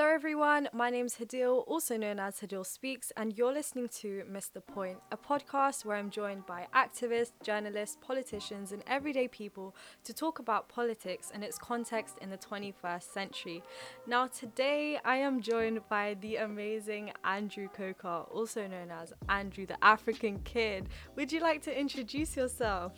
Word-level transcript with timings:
Hello, 0.00 0.14
everyone. 0.14 0.66
My 0.72 0.88
name's 0.88 1.16
Hadil, 1.16 1.62
also 1.66 1.98
known 1.98 2.18
as 2.18 2.40
Hadil 2.40 2.64
Speaks, 2.64 3.12
and 3.18 3.36
you're 3.36 3.52
listening 3.52 3.86
to 4.00 4.22
Mr. 4.32 4.66
Point, 4.66 4.96
a 5.12 5.16
podcast 5.18 5.84
where 5.84 5.98
I'm 5.98 6.08
joined 6.08 6.46
by 6.46 6.68
activists, 6.74 7.32
journalists, 7.44 7.98
politicians, 8.00 8.72
and 8.72 8.82
everyday 8.86 9.28
people 9.28 9.76
to 10.04 10.14
talk 10.14 10.38
about 10.38 10.70
politics 10.70 11.30
and 11.34 11.44
its 11.44 11.58
context 11.58 12.16
in 12.22 12.30
the 12.30 12.38
21st 12.38 13.12
century. 13.12 13.62
Now, 14.06 14.28
today 14.28 14.98
I 15.04 15.16
am 15.16 15.42
joined 15.42 15.86
by 15.90 16.16
the 16.22 16.36
amazing 16.36 17.12
Andrew 17.22 17.68
Coker, 17.68 18.24
also 18.32 18.66
known 18.66 18.90
as 18.90 19.12
Andrew 19.28 19.66
the 19.66 19.76
African 19.84 20.38
Kid. 20.44 20.88
Would 21.16 21.30
you 21.30 21.40
like 21.40 21.60
to 21.64 21.78
introduce 21.78 22.38
yourself? 22.38 22.94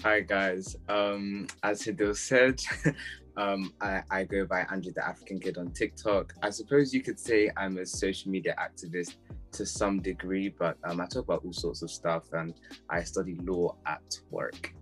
Hi 0.00 0.20
guys. 0.20 0.76
Um, 0.88 1.46
as 1.62 1.82
Hadil 1.82 2.16
said, 2.16 2.60
um, 3.36 3.72
I, 3.80 4.02
I 4.10 4.24
go 4.24 4.44
by 4.44 4.66
Andrew 4.70 4.92
the 4.92 5.06
African 5.06 5.38
Kid 5.38 5.58
on 5.58 5.70
TikTok. 5.70 6.34
I 6.42 6.50
suppose 6.50 6.92
you 6.92 7.02
could 7.02 7.18
say 7.18 7.50
I'm 7.56 7.78
a 7.78 7.86
social 7.86 8.30
media 8.30 8.54
activist 8.58 9.16
to 9.52 9.66
some 9.66 10.00
degree, 10.00 10.48
but 10.48 10.76
um, 10.84 11.00
I 11.00 11.06
talk 11.06 11.24
about 11.24 11.44
all 11.44 11.52
sorts 11.52 11.82
of 11.82 11.90
stuff 11.90 12.24
and 12.32 12.54
I 12.88 13.02
study 13.02 13.36
law 13.42 13.76
at 13.86 14.02
Warwick. 14.30 14.74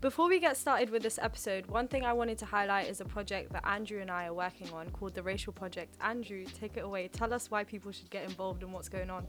Before 0.00 0.28
we 0.28 0.38
get 0.38 0.56
started 0.56 0.90
with 0.90 1.02
this 1.02 1.18
episode, 1.20 1.66
one 1.66 1.88
thing 1.88 2.04
I 2.04 2.12
wanted 2.12 2.38
to 2.38 2.46
highlight 2.46 2.88
is 2.88 3.00
a 3.00 3.04
project 3.04 3.52
that 3.52 3.66
Andrew 3.66 4.00
and 4.00 4.10
I 4.12 4.26
are 4.26 4.34
working 4.34 4.70
on 4.70 4.90
called 4.90 5.14
the 5.14 5.22
Racial 5.24 5.52
Project. 5.52 5.96
Andrew, 6.00 6.44
take 6.44 6.76
it 6.76 6.84
away. 6.84 7.08
Tell 7.08 7.34
us 7.34 7.50
why 7.50 7.64
people 7.64 7.90
should 7.90 8.08
get 8.08 8.22
involved 8.22 8.62
and 8.62 8.72
what's 8.72 8.88
going 8.88 9.10
on. 9.10 9.26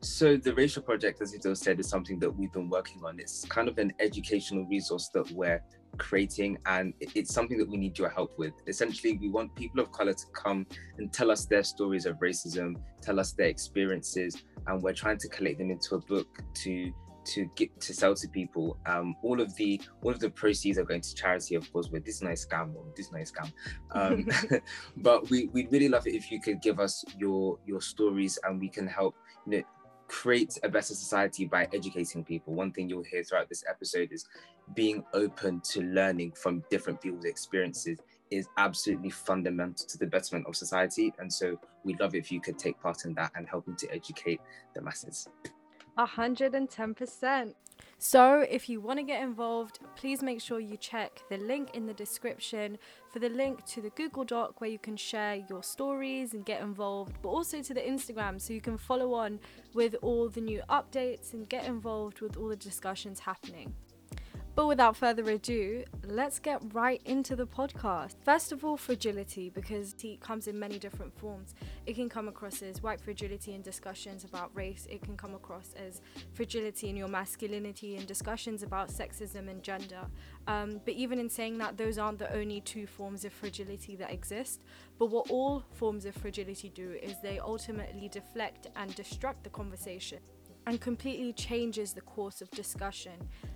So 0.00 0.36
the 0.36 0.54
racial 0.54 0.82
project, 0.82 1.20
as 1.20 1.34
Ito 1.34 1.54
said, 1.54 1.78
is 1.80 1.88
something 1.88 2.18
that 2.20 2.30
we've 2.30 2.52
been 2.52 2.70
working 2.70 3.04
on. 3.04 3.20
It's 3.20 3.44
kind 3.44 3.68
of 3.68 3.78
an 3.78 3.92
educational 4.00 4.64
resource 4.66 5.10
that 5.12 5.30
we're 5.32 5.62
creating 5.96 6.58
and 6.66 6.94
it's 7.00 7.32
something 7.32 7.58
that 7.58 7.68
we 7.68 7.76
need 7.76 7.98
your 7.98 8.08
help 8.08 8.38
with. 8.38 8.52
Essentially, 8.66 9.18
we 9.18 9.28
want 9.28 9.54
people 9.54 9.80
of 9.80 9.90
color 9.92 10.12
to 10.12 10.26
come 10.32 10.66
and 10.98 11.12
tell 11.12 11.30
us 11.30 11.46
their 11.46 11.62
stories 11.62 12.06
of 12.06 12.16
racism, 12.18 12.76
tell 13.00 13.18
us 13.18 13.32
their 13.32 13.48
experiences, 13.48 14.42
and 14.66 14.82
we're 14.82 14.92
trying 14.92 15.18
to 15.18 15.28
collect 15.28 15.58
them 15.58 15.70
into 15.70 15.94
a 15.94 15.98
book 16.00 16.42
to 16.54 16.92
to 17.24 17.44
get 17.56 17.78
to 17.80 17.92
sell 17.92 18.14
to 18.14 18.28
people. 18.28 18.78
Um, 18.86 19.14
all 19.22 19.40
of 19.40 19.54
the 19.56 19.80
all 20.02 20.12
of 20.12 20.20
the 20.20 20.30
proceeds 20.30 20.78
are 20.78 20.84
going 20.84 21.02
to 21.02 21.14
charity, 21.14 21.54
of 21.54 21.70
course. 21.72 21.90
With 21.90 22.04
this 22.04 22.22
nice 22.22 22.46
scam 22.46 22.74
or 22.74 22.84
this 22.96 23.12
nice 23.12 23.32
scam, 23.32 23.52
um, 23.92 24.26
but 24.96 25.28
we 25.30 25.48
we'd 25.52 25.70
really 25.70 25.88
love 25.88 26.06
it 26.06 26.14
if 26.14 26.30
you 26.30 26.40
could 26.40 26.60
give 26.62 26.80
us 26.80 27.04
your 27.18 27.58
your 27.66 27.80
stories 27.80 28.38
and 28.44 28.60
we 28.60 28.68
can 28.68 28.86
help 28.86 29.14
you 29.46 29.58
know 29.58 29.62
create 30.08 30.58
a 30.62 30.68
better 30.68 30.94
society 30.94 31.44
by 31.44 31.68
educating 31.72 32.24
people. 32.24 32.54
One 32.54 32.72
thing 32.72 32.88
you'll 32.88 33.04
hear 33.04 33.22
throughout 33.22 33.48
this 33.48 33.64
episode 33.68 34.10
is 34.10 34.26
being 34.74 35.04
open 35.14 35.60
to 35.60 35.82
learning 35.82 36.32
from 36.32 36.64
different 36.70 37.00
people's 37.00 37.24
experiences 37.24 37.98
is 38.30 38.48
absolutely 38.56 39.10
fundamental 39.10 39.86
to 39.86 39.98
the 39.98 40.06
betterment 40.06 40.46
of 40.46 40.56
society. 40.56 41.12
And 41.18 41.32
so 41.32 41.58
we'd 41.84 42.00
love 42.00 42.14
if 42.14 42.32
you 42.32 42.40
could 42.40 42.58
take 42.58 42.80
part 42.80 43.04
in 43.04 43.14
that 43.14 43.32
and 43.36 43.48
helping 43.48 43.76
to 43.76 43.92
educate 43.92 44.40
the 44.74 44.82
masses. 44.82 45.28
110%. 45.98 47.54
So, 48.00 48.46
if 48.48 48.68
you 48.68 48.80
want 48.80 49.00
to 49.00 49.02
get 49.02 49.22
involved, 49.22 49.80
please 49.96 50.22
make 50.22 50.40
sure 50.40 50.60
you 50.60 50.76
check 50.76 51.22
the 51.28 51.36
link 51.36 51.74
in 51.74 51.86
the 51.86 51.94
description 51.94 52.78
for 53.12 53.18
the 53.18 53.28
link 53.28 53.64
to 53.66 53.80
the 53.80 53.90
Google 53.90 54.24
Doc 54.24 54.60
where 54.60 54.70
you 54.70 54.78
can 54.78 54.96
share 54.96 55.44
your 55.48 55.62
stories 55.64 56.32
and 56.32 56.44
get 56.44 56.60
involved, 56.60 57.16
but 57.22 57.30
also 57.30 57.60
to 57.60 57.74
the 57.74 57.80
Instagram 57.80 58.40
so 58.40 58.52
you 58.52 58.60
can 58.60 58.78
follow 58.78 59.14
on 59.14 59.40
with 59.74 59.96
all 60.00 60.28
the 60.28 60.40
new 60.40 60.62
updates 60.68 61.32
and 61.32 61.48
get 61.48 61.64
involved 61.64 62.20
with 62.20 62.36
all 62.36 62.48
the 62.48 62.56
discussions 62.56 63.20
happening. 63.20 63.74
But 64.58 64.66
without 64.66 64.96
further 64.96 65.22
ado, 65.30 65.84
let's 66.04 66.40
get 66.40 66.60
right 66.74 67.00
into 67.04 67.36
the 67.36 67.46
podcast. 67.46 68.16
First 68.24 68.50
of 68.50 68.64
all, 68.64 68.76
fragility, 68.76 69.50
because 69.50 69.94
it 70.02 70.18
comes 70.18 70.48
in 70.48 70.58
many 70.58 70.80
different 70.80 71.16
forms. 71.16 71.54
It 71.86 71.94
can 71.94 72.08
come 72.08 72.26
across 72.26 72.60
as 72.62 72.82
white 72.82 73.00
fragility 73.00 73.54
in 73.54 73.62
discussions 73.62 74.24
about 74.24 74.50
race, 74.54 74.88
it 74.90 75.00
can 75.00 75.16
come 75.16 75.36
across 75.36 75.74
as 75.74 76.00
fragility 76.34 76.88
in 76.88 76.96
your 76.96 77.06
masculinity 77.06 77.94
in 77.94 78.04
discussions 78.04 78.64
about 78.64 78.88
sexism 78.88 79.48
and 79.48 79.62
gender. 79.62 80.00
Um, 80.48 80.80
but 80.84 80.94
even 80.94 81.20
in 81.20 81.30
saying 81.30 81.58
that, 81.58 81.76
those 81.76 81.96
aren't 81.96 82.18
the 82.18 82.34
only 82.34 82.60
two 82.60 82.88
forms 82.88 83.24
of 83.24 83.32
fragility 83.32 83.94
that 83.94 84.10
exist. 84.10 84.64
But 84.98 85.06
what 85.06 85.30
all 85.30 85.62
forms 85.74 86.04
of 86.04 86.16
fragility 86.16 86.70
do 86.70 86.98
is 87.00 87.14
they 87.22 87.38
ultimately 87.38 88.08
deflect 88.08 88.66
and 88.74 88.92
distract 88.96 89.44
the 89.44 89.50
conversation 89.50 90.18
and 90.68 90.82
completely 90.82 91.32
changes 91.32 91.94
the 91.94 92.02
course 92.02 92.42
of 92.42 92.50
discussion 92.50 93.14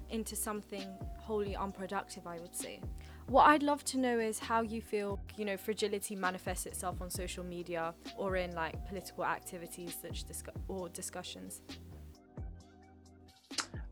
into 0.08 0.34
something 0.34 0.88
wholly 1.18 1.54
unproductive, 1.54 2.26
I 2.26 2.38
would 2.38 2.56
say. 2.56 2.80
What 3.26 3.44
I'd 3.50 3.62
love 3.62 3.84
to 3.84 3.98
know 3.98 4.18
is 4.18 4.38
how 4.38 4.62
you 4.62 4.80
feel, 4.80 5.20
you 5.36 5.44
know, 5.44 5.58
fragility 5.58 6.16
manifests 6.16 6.64
itself 6.64 7.02
on 7.02 7.10
social 7.10 7.44
media 7.44 7.94
or 8.16 8.36
in 8.36 8.52
like 8.52 8.86
political 8.88 9.26
activities 9.26 9.94
such 10.00 10.24
discu- 10.24 10.56
or 10.68 10.88
discussions. 10.88 11.60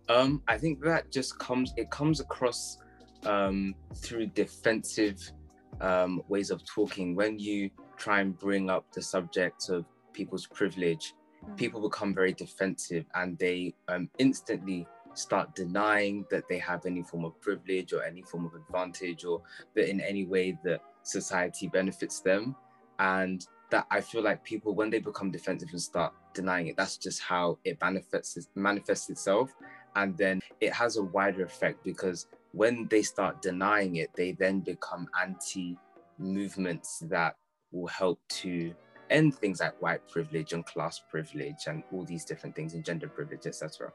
Um, 0.09 0.43
I 0.49 0.57
think 0.57 0.83
that 0.83 1.13
just 1.13 1.39
comes 1.39 1.75
it 1.77 1.91
comes 1.91 2.21
across 2.21 2.79
um, 3.27 3.75
through 3.97 4.29
defensive 4.29 5.21
um, 5.83 6.23
ways 6.29 6.51
of 6.51 6.65
talking. 6.65 7.15
When 7.15 7.39
you 7.39 7.71
try 7.99 8.21
and 8.23 8.37
bring 8.37 8.71
up 8.71 8.91
the 8.93 9.03
subject 9.03 9.69
of 9.69 9.85
people's 10.15 10.47
privilege, 10.47 11.15
mm. 11.47 11.57
people 11.57 11.81
become 11.81 12.15
very 12.15 12.33
defensive 12.33 13.05
and 13.15 13.39
they 13.39 13.75
um, 13.89 14.09
instantly 14.19 14.87
start 15.15 15.55
denying 15.55 16.25
that 16.31 16.49
they 16.49 16.59
have 16.59 16.87
any 16.87 17.03
form 17.03 17.25
of 17.25 17.41
privilege 17.41 17.93
or 17.93 18.03
any 18.03 18.23
form 18.23 18.47
of 18.47 18.55
advantage 18.55 19.25
or 19.25 19.43
that 19.75 19.89
in 19.89 20.01
any 20.01 20.25
way 20.25 20.57
that 20.65 20.81
society 21.03 21.69
benefits 21.69 22.21
them. 22.21 22.55
And 22.99 23.47
that 23.71 23.87
I 23.91 24.01
feel 24.01 24.23
like 24.23 24.45
people, 24.45 24.75
when 24.75 24.91
they 24.91 24.99
become 24.99 25.31
defensive 25.31 25.69
and 25.73 25.81
start 25.81 26.13
denying 26.35 26.69
it, 26.69 26.77
that's 26.77 26.97
just 26.97 27.21
how 27.23 27.59
it 27.65 27.79
manifests 27.81 28.49
manifests 28.55 29.09
itself. 29.11 29.55
And 29.97 30.17
then 30.17 30.41
it 30.61 30.73
has 30.73 30.97
a 30.97 31.03
wider 31.03 31.45
effect 31.45 31.83
because 31.85 32.27
when 32.53 32.89
they 32.89 33.03
start 33.03 33.43
denying 33.43 33.97
it, 33.97 34.11
they 34.15 34.33
then 34.33 34.61
become 34.61 35.09
anti 35.21 35.79
movements 36.19 36.99
that 37.09 37.37
will 37.73 37.87
help 37.87 38.21
to 38.29 38.75
end 39.11 39.35
things 39.35 39.61
like 39.61 39.81
white 39.83 40.07
privilege 40.09 40.53
and 40.53 40.65
class 40.65 41.01
privilege 41.11 41.67
and 41.67 41.83
all 41.93 42.05
these 42.05 42.25
different 42.25 42.55
things 42.55 42.75
and 42.75 42.85
gender 42.85 43.09
privilege, 43.09 43.47
etc. 43.47 43.93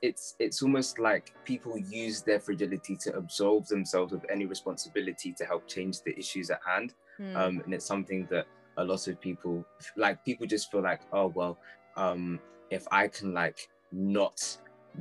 It's 0.00 0.34
it's 0.38 0.62
almost 0.62 0.98
like 0.98 1.34
people 1.44 1.78
use 1.78 2.22
their 2.22 2.40
fragility 2.40 2.96
to 2.96 3.16
absolve 3.16 3.68
themselves 3.68 4.12
of 4.12 4.24
any 4.30 4.46
responsibility 4.46 5.34
to 5.34 5.44
help 5.44 5.68
change 5.68 6.00
the 6.02 6.18
issues 6.18 6.50
at 6.50 6.60
hand, 6.66 6.94
mm. 7.20 7.36
um, 7.36 7.60
and 7.64 7.74
it's 7.74 7.84
something 7.84 8.26
that 8.30 8.46
a 8.78 8.84
lot 8.84 9.06
of 9.06 9.20
people 9.20 9.64
like. 9.96 10.24
People 10.24 10.46
just 10.46 10.70
feel 10.70 10.82
like, 10.82 11.02
oh 11.12 11.26
well, 11.26 11.58
um, 11.96 12.40
if 12.70 12.86
I 12.90 13.08
can 13.08 13.34
like 13.34 13.68
not 13.92 14.56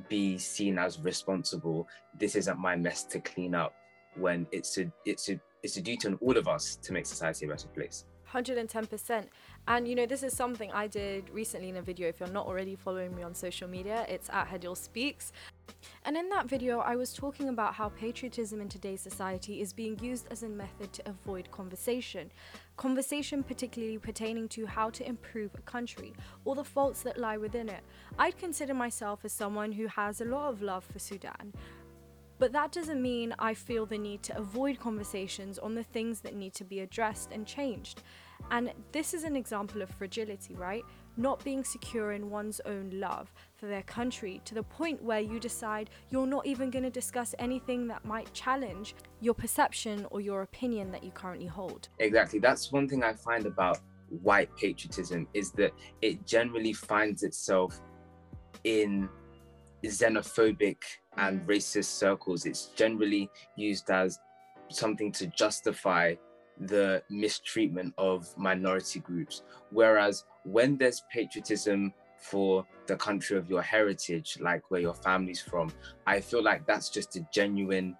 be 0.09 0.37
seen 0.37 0.77
as 0.77 0.99
responsible, 0.99 1.87
this 2.19 2.35
isn't 2.35 2.59
my 2.59 2.75
mess 2.75 3.03
to 3.05 3.19
clean 3.21 3.55
up. 3.55 3.73
When 4.15 4.47
it's 4.51 4.77
a 4.77 4.91
it's 5.05 5.29
a 5.29 5.39
it's 5.63 5.77
a 5.77 5.81
duty 5.81 6.09
on 6.09 6.15
all 6.21 6.37
of 6.37 6.47
us 6.49 6.75
to 6.83 6.91
make 6.91 7.05
society 7.05 7.45
a 7.45 7.49
better 7.49 7.69
place. 7.69 8.03
110%. 8.33 9.25
And 9.67 9.87
you 9.87 9.95
know, 9.95 10.05
this 10.05 10.23
is 10.23 10.35
something 10.35 10.71
I 10.71 10.87
did 10.87 11.29
recently 11.29 11.69
in 11.69 11.77
a 11.77 11.81
video. 11.81 12.09
If 12.09 12.19
you're 12.19 12.29
not 12.29 12.47
already 12.47 12.75
following 12.75 13.15
me 13.15 13.23
on 13.23 13.33
social 13.33 13.67
media, 13.67 14.05
it's 14.09 14.29
at 14.29 14.49
Hadil 14.49 14.75
Speaks. 14.75 15.31
And 16.03 16.17
in 16.17 16.29
that 16.29 16.47
video, 16.47 16.79
I 16.79 16.95
was 16.95 17.13
talking 17.13 17.49
about 17.49 17.73
how 17.75 17.89
patriotism 17.89 18.59
in 18.59 18.67
today's 18.67 19.01
society 19.01 19.61
is 19.61 19.71
being 19.71 19.97
used 19.99 20.27
as 20.31 20.43
a 20.43 20.49
method 20.49 20.91
to 20.93 21.09
avoid 21.09 21.49
conversation. 21.51 22.31
Conversation, 22.75 23.43
particularly 23.43 23.97
pertaining 23.97 24.49
to 24.49 24.65
how 24.65 24.89
to 24.89 25.07
improve 25.07 25.51
a 25.55 25.61
country 25.61 26.13
or 26.43 26.55
the 26.55 26.63
faults 26.63 27.03
that 27.03 27.17
lie 27.17 27.37
within 27.37 27.69
it. 27.69 27.81
I'd 28.17 28.37
consider 28.37 28.73
myself 28.73 29.19
as 29.23 29.31
someone 29.31 29.71
who 29.71 29.87
has 29.87 30.19
a 30.19 30.25
lot 30.25 30.49
of 30.49 30.61
love 30.61 30.83
for 30.83 30.99
Sudan. 30.99 31.53
But 32.43 32.51
that 32.51 32.73
doesn't 32.73 33.01
mean 33.01 33.33
I 33.39 33.53
feel 33.53 33.85
the 33.85 33.97
need 33.97 34.21
to 34.23 34.37
avoid 34.37 34.77
conversations 34.77 35.57
on 35.57 35.75
the 35.75 35.83
things 35.83 36.19
that 36.19 36.35
need 36.35 36.53
to 36.55 36.65
be 36.65 36.81
addressed 36.81 37.31
and 37.31 37.47
changed. 37.47 38.03
And 38.51 38.73
this 38.91 39.13
is 39.13 39.23
an 39.23 39.37
example 39.37 39.81
of 39.81 39.89
fragility, 39.89 40.53
right? 40.53 40.83
Not 41.15 41.41
being 41.45 41.63
secure 41.63 42.11
in 42.11 42.29
one's 42.29 42.59
own 42.65 42.89
love 42.95 43.31
for 43.55 43.67
their 43.67 43.83
country 43.83 44.41
to 44.43 44.55
the 44.55 44.63
point 44.63 45.01
where 45.01 45.21
you 45.21 45.39
decide 45.39 45.89
you're 46.09 46.27
not 46.27 46.45
even 46.45 46.69
going 46.69 46.83
to 46.83 46.89
discuss 46.89 47.33
anything 47.39 47.87
that 47.87 48.03
might 48.03 48.33
challenge 48.33 48.93
your 49.21 49.35
perception 49.35 50.05
or 50.11 50.19
your 50.19 50.41
opinion 50.41 50.91
that 50.91 51.01
you 51.01 51.11
currently 51.11 51.47
hold. 51.47 51.87
Exactly. 51.99 52.39
That's 52.39 52.73
one 52.73 52.89
thing 52.89 53.05
I 53.05 53.13
find 53.13 53.45
about 53.45 53.79
white 54.21 54.53
patriotism 54.57 55.29
is 55.33 55.51
that 55.51 55.71
it 56.01 56.27
generally 56.27 56.73
finds 56.73 57.23
itself 57.23 57.79
in 58.65 59.07
xenophobic 59.83 60.77
and 61.17 61.45
racist 61.47 61.85
circles. 61.85 62.45
It's 62.45 62.67
generally 62.75 63.29
used 63.55 63.89
as 63.89 64.19
something 64.69 65.11
to 65.13 65.27
justify 65.27 66.15
the 66.59 67.03
mistreatment 67.09 67.93
of 67.97 68.35
minority 68.37 68.99
groups. 68.99 69.43
Whereas 69.71 70.25
when 70.43 70.77
there's 70.77 71.03
patriotism 71.11 71.93
for 72.17 72.65
the 72.87 72.95
country 72.95 73.37
of 73.37 73.49
your 73.49 73.61
heritage, 73.61 74.37
like 74.39 74.69
where 74.69 74.81
your 74.81 74.93
family's 74.93 75.41
from, 75.41 75.71
I 76.07 76.21
feel 76.21 76.43
like 76.43 76.65
that's 76.65 76.89
just 76.89 77.15
a 77.15 77.27
genuine 77.33 77.97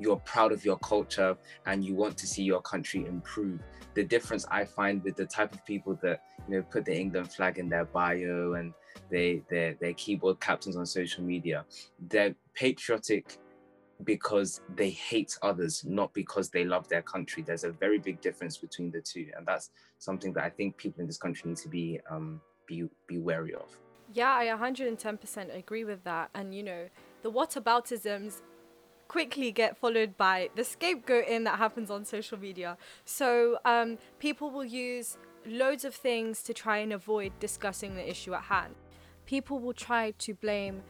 you're 0.00 0.16
proud 0.18 0.52
of 0.52 0.64
your 0.64 0.78
culture 0.78 1.36
and 1.66 1.84
you 1.84 1.94
want 1.94 2.16
to 2.18 2.26
see 2.26 2.42
your 2.42 2.60
country 2.62 3.06
improve. 3.06 3.60
The 3.94 4.04
difference 4.04 4.46
I 4.50 4.64
find 4.64 5.02
with 5.02 5.16
the 5.16 5.26
type 5.26 5.52
of 5.54 5.64
people 5.64 5.98
that 6.02 6.22
you 6.48 6.56
know 6.56 6.62
put 6.62 6.84
the 6.84 6.96
England 6.96 7.32
flag 7.32 7.58
in 7.58 7.68
their 7.68 7.84
bio 7.84 8.54
and 8.54 8.72
they 9.10 9.42
their 9.50 9.74
their 9.74 9.94
keyboard 9.94 10.40
captains 10.40 10.76
on 10.76 10.86
social 10.86 11.24
media, 11.24 11.64
they're 12.08 12.34
patriotic 12.54 13.38
because 14.04 14.62
they 14.76 14.90
hate 14.90 15.36
others, 15.42 15.84
not 15.86 16.12
because 16.14 16.48
they 16.48 16.64
love 16.64 16.88
their 16.88 17.02
country. 17.02 17.42
There's 17.42 17.64
a 17.64 17.72
very 17.72 17.98
big 17.98 18.20
difference 18.20 18.56
between 18.56 18.90
the 18.90 19.00
two, 19.00 19.26
and 19.36 19.46
that's 19.46 19.70
something 19.98 20.32
that 20.34 20.44
I 20.44 20.50
think 20.50 20.76
people 20.76 21.00
in 21.00 21.06
this 21.06 21.18
country 21.18 21.50
need 21.50 21.58
to 21.58 21.68
be 21.68 22.00
um, 22.10 22.40
be 22.66 22.84
be 23.06 23.18
wary 23.18 23.54
of. 23.54 23.76
Yeah, 24.12 24.32
I 24.32 24.46
110% 24.46 25.56
agree 25.56 25.84
with 25.84 26.02
that. 26.04 26.30
And 26.34 26.54
you 26.54 26.62
know, 26.62 26.88
the 27.22 27.30
whataboutisms 27.30 28.42
quickly 29.10 29.50
get 29.50 29.76
followed 29.76 30.16
by 30.16 30.48
the 30.54 30.62
scapegoating 30.62 31.42
that 31.42 31.58
happens 31.58 31.90
on 31.90 32.04
social 32.04 32.38
media. 32.38 32.78
So 33.04 33.58
um, 33.64 33.98
people 34.20 34.52
will 34.52 34.64
use 34.64 35.18
loads 35.44 35.84
of 35.84 35.96
things 35.96 36.44
to 36.44 36.54
try 36.54 36.76
and 36.78 36.92
avoid 36.92 37.32
discussing 37.40 37.96
the 37.96 38.08
issue 38.08 38.34
at 38.34 38.44
hand. 38.44 38.76
People 39.26 39.58
will 39.58 39.72
try 39.72 40.12
to 40.12 40.34
blame 40.34 40.82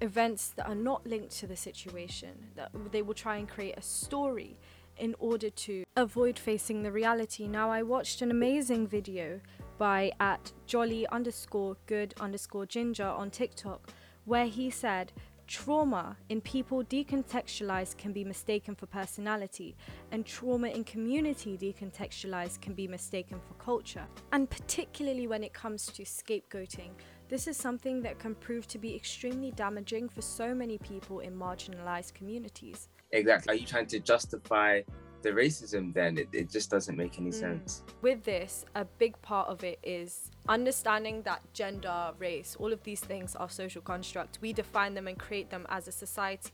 events 0.00 0.50
that 0.50 0.68
are 0.68 0.76
not 0.76 1.04
linked 1.04 1.36
to 1.40 1.48
the 1.48 1.56
situation. 1.56 2.30
That 2.54 2.70
they 2.92 3.02
will 3.02 3.12
try 3.12 3.38
and 3.38 3.48
create 3.48 3.76
a 3.76 3.82
story 3.82 4.56
in 4.96 5.16
order 5.18 5.50
to 5.50 5.82
avoid 5.96 6.38
facing 6.38 6.84
the 6.84 6.92
reality. 6.92 7.48
Now, 7.48 7.72
I 7.72 7.82
watched 7.82 8.22
an 8.22 8.30
amazing 8.30 8.86
video 8.86 9.40
by 9.78 10.12
at 10.20 10.52
jolly 10.66 11.08
underscore 11.08 11.76
good 11.86 12.14
underscore 12.20 12.66
ginger 12.66 13.08
on 13.08 13.32
TikTok 13.32 13.90
where 14.24 14.46
he 14.46 14.70
said 14.70 15.12
Trauma 15.46 16.16
in 16.30 16.40
people 16.40 16.82
decontextualized 16.84 17.98
can 17.98 18.12
be 18.12 18.24
mistaken 18.24 18.74
for 18.74 18.86
personality, 18.86 19.76
and 20.10 20.24
trauma 20.24 20.68
in 20.68 20.84
community 20.84 21.58
decontextualized 21.58 22.60
can 22.62 22.72
be 22.72 22.88
mistaken 22.88 23.38
for 23.46 23.54
culture. 23.54 24.06
And 24.32 24.48
particularly 24.48 25.26
when 25.26 25.44
it 25.44 25.52
comes 25.52 25.86
to 25.86 26.02
scapegoating, 26.02 26.90
this 27.28 27.46
is 27.46 27.56
something 27.56 28.00
that 28.02 28.18
can 28.18 28.34
prove 28.34 28.66
to 28.68 28.78
be 28.78 28.94
extremely 28.94 29.50
damaging 29.50 30.08
for 30.08 30.22
so 30.22 30.54
many 30.54 30.78
people 30.78 31.20
in 31.20 31.36
marginalized 31.36 32.14
communities. 32.14 32.88
Exactly. 33.12 33.52
Are 33.52 33.56
you 33.56 33.66
trying 33.66 33.86
to 33.88 34.00
justify 34.00 34.80
the 35.24 35.30
racism 35.30 35.92
then 35.92 36.18
it, 36.18 36.28
it 36.32 36.50
just 36.50 36.70
doesn't 36.70 36.96
make 36.96 37.18
any 37.18 37.30
mm. 37.30 37.34
sense. 37.34 37.82
With 38.02 38.22
this 38.22 38.64
a 38.76 38.84
big 38.84 39.20
part 39.22 39.48
of 39.48 39.64
it 39.64 39.78
is 39.82 40.30
understanding 40.48 41.22
that 41.22 41.42
gender 41.52 42.12
race 42.18 42.56
all 42.60 42.72
of 42.72 42.82
these 42.84 43.00
things 43.00 43.34
are 43.34 43.48
social 43.48 43.82
constructs. 43.82 44.40
We 44.40 44.52
define 44.52 44.94
them 44.94 45.08
and 45.08 45.18
create 45.18 45.50
them 45.50 45.66
as 45.68 45.88
a 45.88 45.92
society 45.92 46.52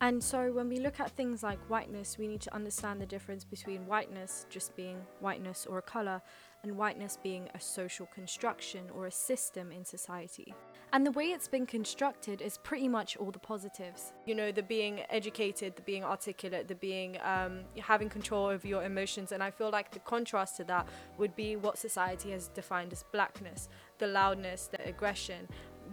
and 0.00 0.22
so 0.22 0.52
when 0.52 0.68
we 0.68 0.78
look 0.78 1.00
at 1.00 1.10
things 1.12 1.42
like 1.42 1.58
whiteness 1.68 2.18
we 2.18 2.26
need 2.26 2.40
to 2.40 2.54
understand 2.54 3.00
the 3.00 3.06
difference 3.06 3.44
between 3.44 3.86
whiteness 3.86 4.46
just 4.50 4.74
being 4.76 4.98
whiteness 5.20 5.66
or 5.66 5.78
a 5.78 5.82
color 5.82 6.20
and 6.62 6.76
whiteness 6.76 7.18
being 7.22 7.48
a 7.54 7.60
social 7.60 8.06
construction 8.06 8.84
or 8.94 9.06
a 9.06 9.10
system 9.10 9.70
in 9.70 9.84
society 9.84 10.54
and 10.94 11.04
the 11.04 11.10
way 11.10 11.24
it's 11.24 11.48
been 11.48 11.66
constructed 11.66 12.40
is 12.40 12.56
pretty 12.56 12.86
much 12.86 13.16
all 13.16 13.32
the 13.32 13.38
positives. 13.40 14.12
You 14.26 14.36
know, 14.36 14.52
the 14.52 14.62
being 14.62 15.00
educated, 15.10 15.74
the 15.74 15.82
being 15.82 16.04
articulate, 16.04 16.68
the 16.68 16.76
being 16.76 17.18
um, 17.24 17.62
having 17.80 18.08
control 18.08 18.46
over 18.46 18.64
your 18.64 18.84
emotions. 18.84 19.32
And 19.32 19.42
I 19.42 19.50
feel 19.50 19.70
like 19.70 19.90
the 19.90 19.98
contrast 19.98 20.56
to 20.58 20.64
that 20.64 20.86
would 21.18 21.34
be 21.34 21.56
what 21.56 21.78
society 21.78 22.30
has 22.30 22.46
defined 22.46 22.92
as 22.92 23.02
blackness 23.10 23.68
the 23.98 24.06
loudness, 24.06 24.68
the 24.68 24.88
aggression, 24.88 25.48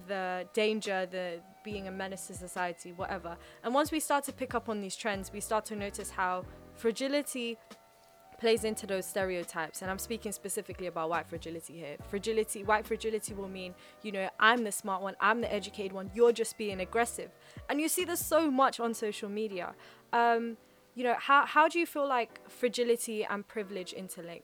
the 0.08 0.48
danger, 0.54 1.08
the 1.10 1.40
being 1.64 1.88
a 1.88 1.92
menace 1.92 2.28
to 2.28 2.34
society, 2.34 2.94
whatever. 2.94 3.38
And 3.64 3.74
once 3.74 3.92
we 3.92 4.00
start 4.00 4.24
to 4.26 4.34
pick 4.34 4.54
up 4.54 4.70
on 4.70 4.82
these 4.82 4.96
trends, 4.96 5.32
we 5.34 5.40
start 5.40 5.66
to 5.66 5.76
notice 5.76 6.10
how 6.10 6.46
fragility 6.76 7.58
plays 8.42 8.64
into 8.64 8.88
those 8.88 9.06
stereotypes. 9.06 9.84
And 9.84 9.92
i'm 9.92 10.00
speaking 10.00 10.32
specifically 10.32 10.88
about 10.88 11.12
white 11.12 11.28
fragility 11.28 11.74
here. 11.74 11.96
Fragility 12.10 12.64
white 12.64 12.88
fragility 12.88 13.36
will 13.36 13.48
mean 13.48 13.76
you 14.02 14.12
know 14.12 14.28
i'm 14.40 14.64
the 14.64 14.72
smart 14.72 15.04
one 15.04 15.16
i'm 15.22 15.42
the 15.42 15.54
educated 15.54 15.94
one 15.94 16.10
you're 16.16 16.32
just 16.32 16.58
being 16.58 16.82
aggressive. 16.82 17.30
And 17.70 17.80
you 17.80 17.88
see 17.88 18.04
this 18.04 18.26
so 18.26 18.50
much 18.50 18.80
on 18.80 18.96
social 18.96 19.30
media. 19.30 19.76
Um, 20.12 20.58
you 20.96 21.04
know 21.04 21.16
how, 21.20 21.46
how 21.46 21.68
do 21.68 21.78
you 21.78 21.86
feel 21.86 22.08
like 22.08 22.42
fragility 22.50 23.24
and 23.24 23.48
privilege 23.48 23.94
interlink? 23.94 24.42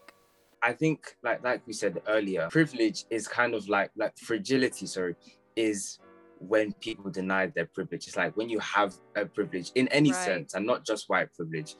I 0.61 0.73
think 0.73 1.15
like 1.23 1.43
like 1.43 1.65
we 1.65 1.73
said 1.73 1.99
earlier 2.07 2.47
privilege 2.51 3.05
is 3.09 3.27
kind 3.27 3.55
of 3.55 3.67
like 3.67 3.89
like 3.95 4.15
fragility 4.17 4.85
sorry 4.85 5.15
is 5.55 5.97
when 6.39 6.73
people 6.73 7.09
deny 7.09 7.47
their 7.47 7.65
privilege 7.65 8.07
it's 8.07 8.17
like 8.17 8.35
when 8.37 8.49
you 8.49 8.59
have 8.59 8.93
a 9.15 9.25
privilege 9.25 9.71
in 9.75 9.87
any 9.89 10.11
right. 10.11 10.25
sense 10.25 10.53
and 10.53 10.65
not 10.65 10.85
just 10.85 11.09
white 11.09 11.33
privilege 11.33 11.75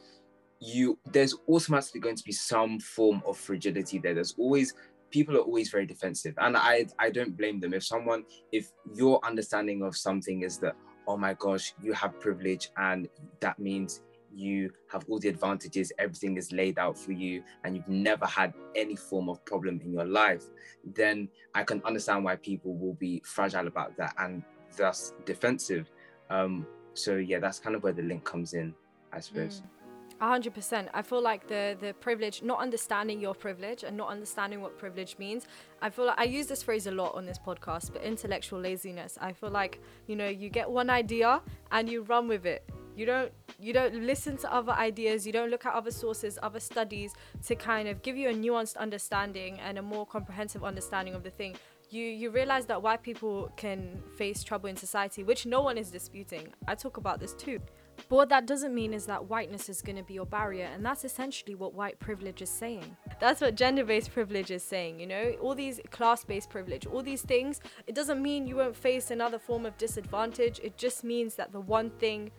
you 0.59 0.97
there's 1.11 1.35
automatically 1.47 2.01
going 2.01 2.15
to 2.15 2.23
be 2.23 2.31
some 2.31 2.79
form 2.79 3.21
of 3.25 3.37
fragility 3.37 3.99
there. 3.99 4.13
There's 4.13 4.35
always 4.37 4.73
people 5.11 5.35
are 5.37 5.41
always 5.41 5.69
very 5.69 5.85
defensive, 5.85 6.35
and 6.37 6.57
I 6.57 6.87
I 6.99 7.09
don't 7.09 7.37
blame 7.37 7.59
them. 7.59 7.73
If 7.73 7.85
someone 7.85 8.23
if 8.51 8.71
your 8.93 9.23
understanding 9.25 9.83
of 9.83 9.95
something 9.95 10.41
is 10.41 10.57
that 10.59 10.75
oh 11.07 11.17
my 11.17 11.33
gosh 11.35 11.73
you 11.81 11.93
have 11.93 12.19
privilege 12.19 12.69
and 12.77 13.07
that 13.39 13.57
means 13.59 14.01
you 14.33 14.71
have 14.91 15.05
all 15.09 15.19
the 15.19 15.29
advantages, 15.29 15.91
everything 15.97 16.37
is 16.37 16.51
laid 16.51 16.77
out 16.77 16.97
for 16.97 17.11
you, 17.11 17.43
and 17.63 17.75
you've 17.75 17.87
never 17.87 18.25
had 18.25 18.53
any 18.75 18.95
form 18.95 19.29
of 19.29 19.43
problem 19.45 19.81
in 19.83 19.91
your 19.91 20.05
life, 20.05 20.45
then 20.83 21.27
I 21.53 21.63
can 21.63 21.81
understand 21.85 22.23
why 22.23 22.35
people 22.35 22.75
will 22.75 22.93
be 22.95 23.21
fragile 23.25 23.67
about 23.67 23.97
that 23.97 24.13
and 24.19 24.43
thus 24.77 25.13
defensive. 25.25 25.91
Um, 26.29 26.67
so 26.93 27.15
yeah, 27.15 27.39
that's 27.39 27.59
kind 27.59 27.75
of 27.75 27.83
where 27.83 27.93
the 27.93 28.03
link 28.03 28.23
comes 28.23 28.53
in, 28.53 28.73
I 29.13 29.19
suppose. 29.19 29.61
Mm 29.61 29.77
hundred 30.25 30.53
percent. 30.53 30.89
I 30.93 31.01
feel 31.01 31.21
like 31.21 31.47
the 31.47 31.77
the 31.79 31.93
privilege, 31.93 32.41
not 32.41 32.59
understanding 32.59 33.19
your 33.21 33.35
privilege 33.35 33.83
and 33.83 33.95
not 33.95 34.09
understanding 34.09 34.61
what 34.61 34.77
privilege 34.77 35.17
means. 35.19 35.45
I 35.81 35.89
feel 35.89 36.05
like 36.05 36.19
I 36.19 36.23
use 36.23 36.47
this 36.47 36.63
phrase 36.63 36.87
a 36.87 36.91
lot 36.91 37.13
on 37.15 37.25
this 37.25 37.37
podcast, 37.37 37.93
but 37.93 38.01
intellectual 38.03 38.59
laziness. 38.59 39.17
I 39.21 39.33
feel 39.33 39.51
like 39.51 39.79
you 40.07 40.15
know 40.15 40.27
you 40.27 40.49
get 40.49 40.69
one 40.69 40.89
idea 40.89 41.41
and 41.71 41.89
you 41.89 42.01
run 42.03 42.27
with 42.27 42.45
it. 42.45 42.67
You 42.97 43.05
don't 43.05 43.31
you 43.59 43.73
don't 43.73 43.93
listen 44.05 44.37
to 44.37 44.53
other 44.53 44.73
ideas. 44.73 45.25
You 45.25 45.31
don't 45.31 45.49
look 45.49 45.65
at 45.65 45.73
other 45.73 45.91
sources, 45.91 46.37
other 46.41 46.59
studies 46.59 47.13
to 47.45 47.55
kind 47.55 47.87
of 47.87 48.01
give 48.01 48.17
you 48.17 48.29
a 48.29 48.33
nuanced 48.33 48.75
understanding 48.77 49.59
and 49.59 49.77
a 49.77 49.81
more 49.81 50.05
comprehensive 50.05 50.63
understanding 50.63 51.13
of 51.13 51.23
the 51.23 51.29
thing 51.29 51.55
you 51.89 52.03
you 52.03 52.29
realize 52.31 52.65
that 52.65 52.81
white 52.81 53.01
people 53.01 53.49
can 53.55 54.03
face 54.17 54.43
trouble 54.43 54.67
in 54.67 54.75
society 54.75 55.23
which 55.23 55.45
no 55.45 55.61
one 55.61 55.77
is 55.77 55.89
disputing 55.89 56.45
i 56.67 56.75
talk 56.75 56.97
about 56.97 57.17
this 57.17 57.33
too 57.33 57.61
but 58.09 58.15
what 58.15 58.29
that 58.29 58.45
doesn't 58.45 58.73
mean 58.73 58.93
is 58.93 59.05
that 59.07 59.27
whiteness 59.27 59.69
is 59.69 59.81
going 59.81 59.97
to 59.97 60.03
be 60.03 60.13
your 60.13 60.25
barrier, 60.25 60.69
and 60.73 60.85
that's 60.85 61.03
essentially 61.03 61.55
what 61.55 61.73
white 61.73 61.99
privilege 61.99 62.41
is 62.41 62.49
saying. 62.49 62.95
That's 63.19 63.41
what 63.41 63.55
gender 63.55 63.83
based 63.83 64.13
privilege 64.13 64.51
is 64.51 64.63
saying, 64.63 64.99
you 64.99 65.07
know? 65.07 65.35
All 65.41 65.55
these 65.55 65.81
class 65.89 66.23
based 66.23 66.49
privilege, 66.49 66.85
all 66.85 67.01
these 67.01 67.21
things, 67.21 67.59
it 67.85 67.95
doesn't 67.95 68.21
mean 68.21 68.47
you 68.47 68.57
won't 68.57 68.75
face 68.75 69.11
another 69.11 69.39
form 69.39 69.65
of 69.65 69.77
disadvantage. 69.77 70.59
It 70.63 70.77
just 70.77 71.03
means 71.03 71.35
that 71.35 71.51
the 71.51 71.59
one 71.59 71.89
thing 71.89 72.31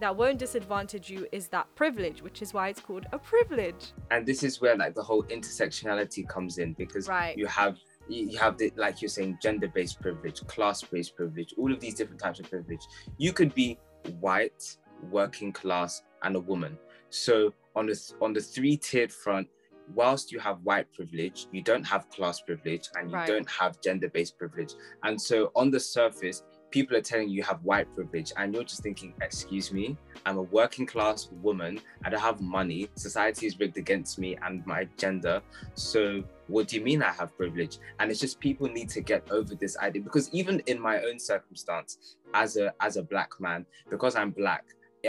that 0.00 0.16
won't 0.16 0.38
disadvantage 0.38 1.08
you 1.08 1.26
is 1.32 1.48
that 1.48 1.72
privilege, 1.74 2.22
which 2.22 2.42
is 2.42 2.52
why 2.52 2.68
it's 2.68 2.80
called 2.80 3.06
a 3.12 3.18
privilege. 3.18 3.92
And 4.10 4.26
this 4.26 4.42
is 4.42 4.60
where 4.60 4.76
like 4.76 4.94
the 4.94 5.02
whole 5.02 5.22
intersectionality 5.24 6.28
comes 6.28 6.58
in 6.58 6.72
because 6.74 7.08
right. 7.08 7.36
you 7.36 7.46
have 7.46 7.78
you 8.08 8.36
have 8.36 8.58
the 8.58 8.70
like 8.76 9.00
you're 9.00 9.08
saying 9.08 9.38
gender-based 9.40 9.98
privilege 9.98 10.46
class-based 10.46 11.16
privilege 11.16 11.54
all 11.56 11.72
of 11.72 11.80
these 11.80 11.94
different 11.94 12.20
types 12.20 12.38
of 12.38 12.50
privilege 12.50 12.82
you 13.16 13.32
could 13.32 13.54
be 13.54 13.78
white 14.20 14.76
working 15.10 15.52
class, 15.52 16.02
and 16.22 16.36
a 16.36 16.40
woman. 16.40 16.78
So 17.10 17.52
on 17.76 17.86
the 17.86 18.12
on 18.20 18.32
the 18.32 18.40
three 18.40 18.76
tiered 18.76 19.12
front, 19.12 19.48
whilst 19.94 20.32
you 20.32 20.38
have 20.40 20.58
white 20.62 20.92
privilege, 20.92 21.46
you 21.52 21.62
don't 21.62 21.84
have 21.84 22.08
class 22.10 22.40
privilege 22.40 22.88
and 22.96 23.10
you 23.10 23.16
right. 23.16 23.26
don't 23.26 23.48
have 23.50 23.80
gender 23.80 24.08
based 24.08 24.38
privilege. 24.38 24.74
And 25.02 25.20
so 25.20 25.52
on 25.54 25.70
the 25.70 25.80
surface, 25.80 26.42
people 26.74 26.96
are 26.96 27.00
telling 27.00 27.28
you 27.28 27.36
you 27.36 27.42
have 27.44 27.62
white 27.62 27.86
privilege, 27.94 28.32
and 28.36 28.52
you're 28.52 28.64
just 28.64 28.82
thinking, 28.82 29.14
excuse 29.22 29.72
me, 29.72 29.96
I'm 30.26 30.38
a 30.38 30.42
working 30.42 30.86
class 30.86 31.28
woman, 31.40 31.80
I 32.04 32.10
don't 32.10 32.20
have 32.20 32.40
money, 32.40 32.88
society 32.96 33.46
is 33.46 33.60
rigged 33.60 33.78
against 33.78 34.18
me 34.18 34.36
and 34.42 34.66
my 34.66 34.88
gender. 34.98 35.40
So 35.74 36.24
what 36.48 36.66
do 36.66 36.74
you 36.76 36.82
mean 36.82 37.00
I 37.00 37.12
have 37.12 37.36
privilege? 37.36 37.78
And 38.00 38.10
it's 38.10 38.18
just 38.18 38.40
people 38.40 38.66
need 38.68 38.88
to 38.88 39.00
get 39.00 39.22
over 39.30 39.54
this 39.54 39.78
idea 39.78 40.02
because 40.02 40.28
even 40.34 40.60
in 40.66 40.80
my 40.80 41.00
own 41.02 41.20
circumstance, 41.20 42.16
as 42.34 42.56
a 42.56 42.74
as 42.80 42.96
a 42.96 43.04
black 43.04 43.30
man, 43.38 43.64
because 43.88 44.16
I'm 44.16 44.32
black, 44.32 44.64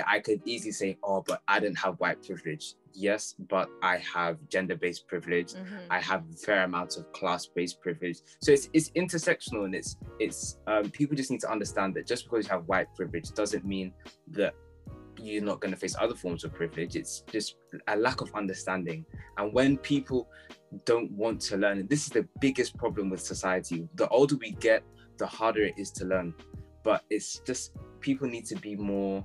I 0.05 0.19
could 0.19 0.41
easily 0.45 0.71
say, 0.71 0.97
oh, 1.03 1.23
but 1.25 1.41
I 1.47 1.59
didn't 1.59 1.77
have 1.77 1.95
white 1.99 2.23
privilege. 2.23 2.73
Yes, 2.93 3.35
but 3.49 3.69
I 3.81 3.97
have 3.97 4.37
gender-based 4.49 5.07
privilege. 5.07 5.53
Mm-hmm. 5.53 5.75
I 5.89 5.99
have 5.99 6.23
fair 6.39 6.63
amounts 6.63 6.97
of 6.97 7.11
class-based 7.11 7.81
privilege. 7.81 8.19
So 8.41 8.51
it's 8.51 8.69
it's 8.73 8.89
intersectional 8.91 9.65
and 9.65 9.75
it's 9.75 9.97
it's 10.19 10.57
um, 10.67 10.89
people 10.89 11.15
just 11.15 11.29
need 11.29 11.41
to 11.41 11.51
understand 11.51 11.93
that 11.95 12.07
just 12.07 12.25
because 12.25 12.45
you 12.45 12.51
have 12.51 12.65
white 12.67 12.87
privilege 12.95 13.31
doesn't 13.31 13.65
mean 13.65 13.91
that 14.31 14.53
you're 15.17 15.43
not 15.43 15.59
going 15.59 15.73
to 15.73 15.79
face 15.79 15.95
other 15.99 16.15
forms 16.15 16.43
of 16.43 16.53
privilege. 16.53 16.95
It's 16.95 17.21
just 17.31 17.55
a 17.87 17.95
lack 17.95 18.21
of 18.21 18.33
understanding. 18.35 19.05
And 19.37 19.53
when 19.53 19.77
people 19.77 20.29
don't 20.85 21.11
want 21.11 21.41
to 21.41 21.57
learn, 21.57 21.79
and 21.79 21.89
this 21.89 22.03
is 22.03 22.09
the 22.09 22.27
biggest 22.39 22.77
problem 22.77 23.09
with 23.09 23.21
society, 23.21 23.87
the 23.95 24.07
older 24.09 24.35
we 24.37 24.51
get, 24.51 24.83
the 25.17 25.25
harder 25.25 25.63
it 25.63 25.73
is 25.77 25.91
to 25.91 26.05
learn. 26.05 26.33
But 26.83 27.03
it's 27.09 27.39
just 27.39 27.71
people 27.99 28.27
need 28.27 28.45
to 28.47 28.55
be 28.55 28.75
more 28.75 29.23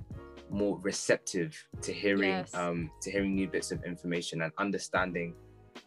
more 0.51 0.77
receptive 0.79 1.57
to 1.81 1.91
hearing 1.93 2.29
Yes. 2.29 2.53
um, 2.53 2.91
to 3.01 3.11
hearing 3.11 3.35
new 3.35 3.47
bits 3.47 3.71
of 3.71 3.83
information 3.83 4.41
and 4.41 4.51
understanding 4.57 5.33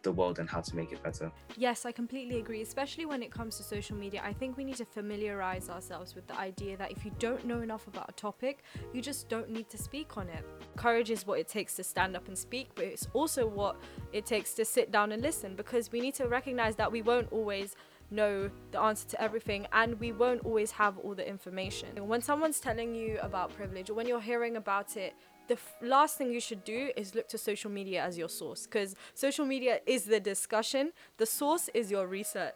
the 0.02 0.12
world 0.12 0.38
and 0.38 0.48
how 0.48 0.60
to 0.60 0.76
make 0.76 0.92
it 0.92 1.02
better. 1.02 1.30
Yes, 1.56 1.86
I 1.86 1.92
completely 1.92 2.38
agree, 2.38 2.60
especially 2.62 3.06
when 3.06 3.22
it 3.22 3.30
comes 3.30 3.56
to 3.56 3.62
social 3.62 3.96
media. 3.96 4.20
I 4.24 4.32
think 4.34 4.56
we 4.56 4.64
need 4.64 4.76
to 4.76 4.84
familiarize 4.84 5.70
ourselves 5.70 6.14
with 6.14 6.26
the 6.26 6.38
idea 6.38 6.76
that 6.76 6.90
if 6.90 7.04
you 7.04 7.12
don't 7.18 7.44
know 7.46 7.60
enough 7.62 7.86
about 7.86 8.10
a 8.10 8.12
topic, 8.12 8.64
you 8.92 9.00
just 9.00 9.28
don't 9.28 9.48
need 9.50 9.68
to 9.70 9.78
speak 9.78 10.16
on 10.18 10.28
it. 10.28 10.44
Courage 10.76 11.10
is 11.10 11.26
what 11.26 11.38
it 11.38 11.48
takes 11.48 11.74
to 11.76 11.84
stand 11.84 12.16
up 12.16 12.28
and 12.28 12.36
speak, 12.36 12.68
but 12.74 12.84
it's 12.84 13.08
also 13.14 13.46
what 13.46 13.76
it 14.12 14.26
takes 14.26 14.52
to 14.54 14.64
sit 14.64 14.90
down 14.90 15.12
and 15.12 15.22
listen 15.22 15.54
because 15.54 15.90
we 15.90 16.00
need 16.00 16.14
to 16.14 16.28
recognize 16.28 16.76
that 16.76 16.90
we 16.90 17.00
won't 17.00 17.30
always 17.32 17.74
know 18.10 18.50
the 18.70 18.80
answer 18.80 19.08
to 19.08 19.22
everything 19.22 19.66
and 19.72 19.98
we 20.00 20.12
won't 20.12 20.44
always 20.44 20.70
have 20.72 20.98
all 20.98 21.14
the 21.14 21.26
information. 21.28 21.88
When 22.06 22.20
someone's 22.20 22.60
telling 22.60 22.94
you 22.94 23.18
about 23.22 23.54
privilege 23.54 23.90
or 23.90 23.94
when 23.94 24.06
you're 24.06 24.20
hearing 24.20 24.56
about 24.56 24.96
it, 24.96 25.14
the 25.48 25.54
f- 25.54 25.74
last 25.82 26.16
thing 26.16 26.32
you 26.32 26.40
should 26.40 26.64
do 26.64 26.90
is 26.96 27.14
look 27.14 27.28
to 27.28 27.38
social 27.38 27.70
media 27.70 28.02
as 28.02 28.16
your 28.16 28.28
source 28.28 28.66
because 28.66 28.94
social 29.14 29.44
media 29.44 29.80
is 29.86 30.04
the 30.04 30.20
discussion, 30.20 30.92
the 31.18 31.26
source 31.26 31.68
is 31.74 31.90
your 31.90 32.06
research. 32.06 32.54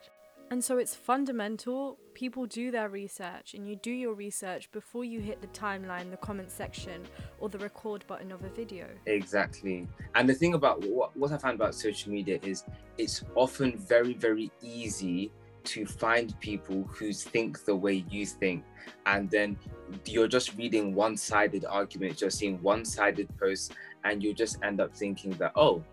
And 0.50 0.64
so 0.64 0.78
it's 0.78 0.94
fundamental 0.94 1.98
people 2.14 2.46
do 2.46 2.70
their 2.70 2.88
research 2.88 3.54
and 3.54 3.68
you 3.68 3.76
do 3.76 3.90
your 3.90 4.14
research 4.14 4.72
before 4.72 5.04
you 5.04 5.20
hit 5.20 5.40
the 5.40 5.46
timeline, 5.48 6.10
the 6.10 6.16
comment 6.16 6.50
section, 6.50 7.02
or 7.38 7.48
the 7.48 7.58
record 7.58 8.04
button 8.06 8.32
of 8.32 8.42
a 8.42 8.48
video. 8.48 8.86
Exactly. 9.06 9.86
And 10.14 10.28
the 10.28 10.34
thing 10.34 10.54
about 10.54 10.84
what, 10.86 11.14
what 11.16 11.32
I 11.32 11.38
found 11.38 11.56
about 11.56 11.74
social 11.74 12.10
media 12.10 12.38
is 12.42 12.64
it's 12.96 13.22
often 13.34 13.76
very, 13.76 14.14
very 14.14 14.50
easy 14.62 15.30
to 15.64 15.84
find 15.84 16.38
people 16.40 16.84
who 16.84 17.12
think 17.12 17.64
the 17.66 17.76
way 17.76 18.04
you 18.08 18.24
think. 18.24 18.64
And 19.04 19.28
then 19.30 19.58
you're 20.06 20.28
just 20.28 20.56
reading 20.56 20.94
one 20.94 21.16
sided 21.16 21.66
arguments, 21.66 22.22
you're 22.22 22.30
seeing 22.30 22.60
one 22.62 22.86
sided 22.86 23.28
posts, 23.38 23.70
and 24.04 24.22
you 24.22 24.32
just 24.32 24.56
end 24.62 24.80
up 24.80 24.96
thinking 24.96 25.32
that, 25.32 25.52
oh, 25.56 25.84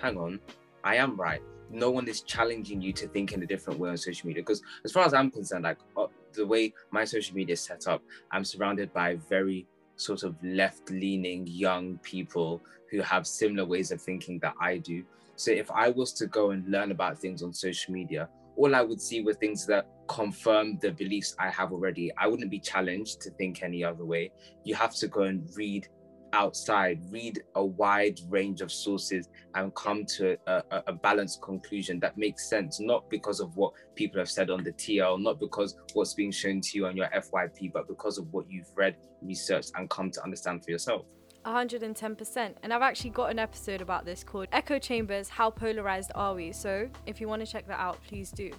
hang 0.00 0.18
on, 0.18 0.40
I 0.82 0.96
am 0.96 1.16
right. 1.16 1.40
No 1.70 1.90
one 1.90 2.08
is 2.08 2.22
challenging 2.22 2.80
you 2.80 2.92
to 2.94 3.08
think 3.08 3.32
in 3.32 3.42
a 3.42 3.46
different 3.46 3.78
way 3.78 3.90
on 3.90 3.96
social 3.96 4.26
media. 4.26 4.42
Because 4.42 4.62
as 4.84 4.92
far 4.92 5.04
as 5.04 5.14
I'm 5.14 5.30
concerned, 5.30 5.64
like 5.64 5.78
uh, 5.96 6.06
the 6.32 6.46
way 6.46 6.72
my 6.90 7.04
social 7.04 7.34
media 7.34 7.54
is 7.54 7.60
set 7.60 7.86
up, 7.86 8.02
I'm 8.30 8.44
surrounded 8.44 8.92
by 8.92 9.16
very 9.28 9.66
sort 9.96 10.22
of 10.22 10.36
left 10.42 10.90
leaning 10.90 11.46
young 11.46 11.98
people 11.98 12.62
who 12.90 13.00
have 13.00 13.26
similar 13.26 13.64
ways 13.64 13.90
of 13.90 14.00
thinking 14.00 14.38
that 14.40 14.54
I 14.60 14.78
do. 14.78 15.04
So 15.36 15.50
if 15.50 15.70
I 15.70 15.90
was 15.90 16.12
to 16.14 16.26
go 16.26 16.50
and 16.50 16.68
learn 16.68 16.90
about 16.90 17.18
things 17.18 17.42
on 17.42 17.52
social 17.52 17.92
media, 17.92 18.28
all 18.56 18.74
I 18.74 18.82
would 18.82 19.00
see 19.00 19.22
were 19.22 19.34
things 19.34 19.66
that 19.66 19.88
confirm 20.06 20.78
the 20.78 20.92
beliefs 20.92 21.34
I 21.38 21.50
have 21.50 21.72
already. 21.72 22.12
I 22.16 22.28
wouldn't 22.28 22.50
be 22.50 22.60
challenged 22.60 23.20
to 23.22 23.30
think 23.30 23.62
any 23.62 23.82
other 23.82 24.04
way. 24.04 24.30
You 24.62 24.74
have 24.76 24.94
to 24.96 25.08
go 25.08 25.22
and 25.22 25.48
read 25.56 25.88
outside, 26.34 27.00
read 27.10 27.42
a 27.54 27.64
wide 27.64 28.20
range 28.28 28.60
of 28.60 28.70
sources 28.70 29.28
and 29.54 29.74
come 29.74 30.04
to 30.04 30.36
a, 30.46 30.62
a, 30.88 30.92
balanced 30.92 31.40
conclusion 31.40 32.00
that 32.00 32.18
makes 32.18 32.48
sense, 32.48 32.80
not 32.80 33.08
because 33.08 33.40
of 33.40 33.56
what 33.56 33.72
people 33.94 34.18
have 34.18 34.28
said 34.28 34.50
on 34.50 34.62
the 34.62 34.72
TL, 34.72 35.22
not 35.22 35.38
because 35.38 35.76
what's 35.94 36.12
being 36.12 36.32
shown 36.32 36.60
to 36.60 36.70
you 36.74 36.86
on 36.86 36.96
your 36.96 37.08
FYP, 37.08 37.72
but 37.72 37.86
because 37.86 38.18
of 38.18 38.30
what 38.32 38.44
you've 38.50 38.70
read, 38.74 38.96
researched, 39.22 39.72
and 39.76 39.88
come 39.88 40.10
to 40.10 40.22
understand 40.22 40.64
for 40.64 40.70
yourself. 40.70 41.06
110%. 41.46 42.54
And 42.62 42.72
I've 42.72 42.82
actually 42.82 43.10
got 43.10 43.30
an 43.30 43.38
episode 43.38 43.80
about 43.80 44.04
this 44.04 44.24
called 44.24 44.48
Echo 44.52 44.78
Chambers 44.78 45.28
How 45.28 45.50
Polarized 45.50 46.10
Are 46.14 46.34
We? 46.34 46.52
So 46.52 46.88
if 47.06 47.20
you 47.20 47.28
want 47.28 47.44
to 47.44 47.50
check 47.50 47.66
that 47.68 47.78
out, 47.78 48.02
please 48.06 48.30
do. 48.30 48.50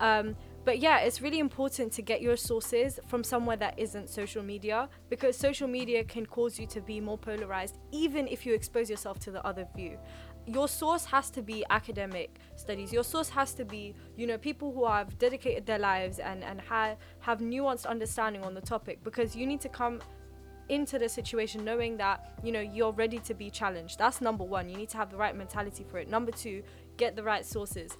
Um, 0.00 0.34
but 0.64 0.78
yeah, 0.78 0.98
it's 0.98 1.22
really 1.22 1.38
important 1.38 1.92
to 1.92 2.02
get 2.02 2.20
your 2.20 2.36
sources 2.36 3.00
from 3.06 3.24
somewhere 3.24 3.56
that 3.56 3.78
isn't 3.78 4.10
social 4.10 4.42
media 4.42 4.88
because 5.08 5.36
social 5.36 5.66
media 5.66 6.04
can 6.04 6.26
cause 6.26 6.58
you 6.58 6.66
to 6.66 6.80
be 6.80 7.00
more 7.00 7.16
polarized 7.16 7.78
even 7.92 8.28
if 8.28 8.44
you 8.44 8.54
expose 8.54 8.90
yourself 8.90 9.18
to 9.20 9.30
the 9.30 9.44
other 9.46 9.66
view. 9.74 9.98
Your 10.46 10.68
source 10.68 11.04
has 11.04 11.30
to 11.30 11.42
be 11.42 11.64
academic 11.70 12.38
studies. 12.56 12.92
Your 12.92 13.04
source 13.04 13.28
has 13.30 13.54
to 13.54 13.64
be, 13.64 13.94
you 14.16 14.26
know, 14.26 14.36
people 14.36 14.72
who 14.72 14.86
have 14.86 15.18
dedicated 15.18 15.64
their 15.64 15.78
lives 15.78 16.18
and, 16.18 16.42
and 16.42 16.60
ha- 16.60 16.96
have 17.20 17.40
nuanced 17.40 17.86
understanding 17.86 18.42
on 18.42 18.54
the 18.54 18.60
topic 18.60 19.02
because 19.04 19.36
you 19.36 19.46
need 19.46 19.60
to 19.60 19.68
come 19.68 20.00
into 20.68 20.98
the 20.98 21.08
situation 21.08 21.64
knowing 21.64 21.96
that 21.96 22.32
you 22.44 22.52
know 22.52 22.60
you're 22.60 22.92
ready 22.92 23.18
to 23.18 23.34
be 23.34 23.50
challenged 23.50 23.98
that's 23.98 24.20
number 24.20 24.44
one 24.44 24.68
you 24.68 24.76
need 24.76 24.88
to 24.88 24.96
have 24.96 25.10
the 25.10 25.16
right 25.16 25.36
mentality 25.36 25.84
for 25.90 25.98
it 25.98 26.08
number 26.08 26.30
two 26.30 26.62
get 26.96 27.16
the 27.16 27.22
right 27.22 27.44
sources 27.44 27.98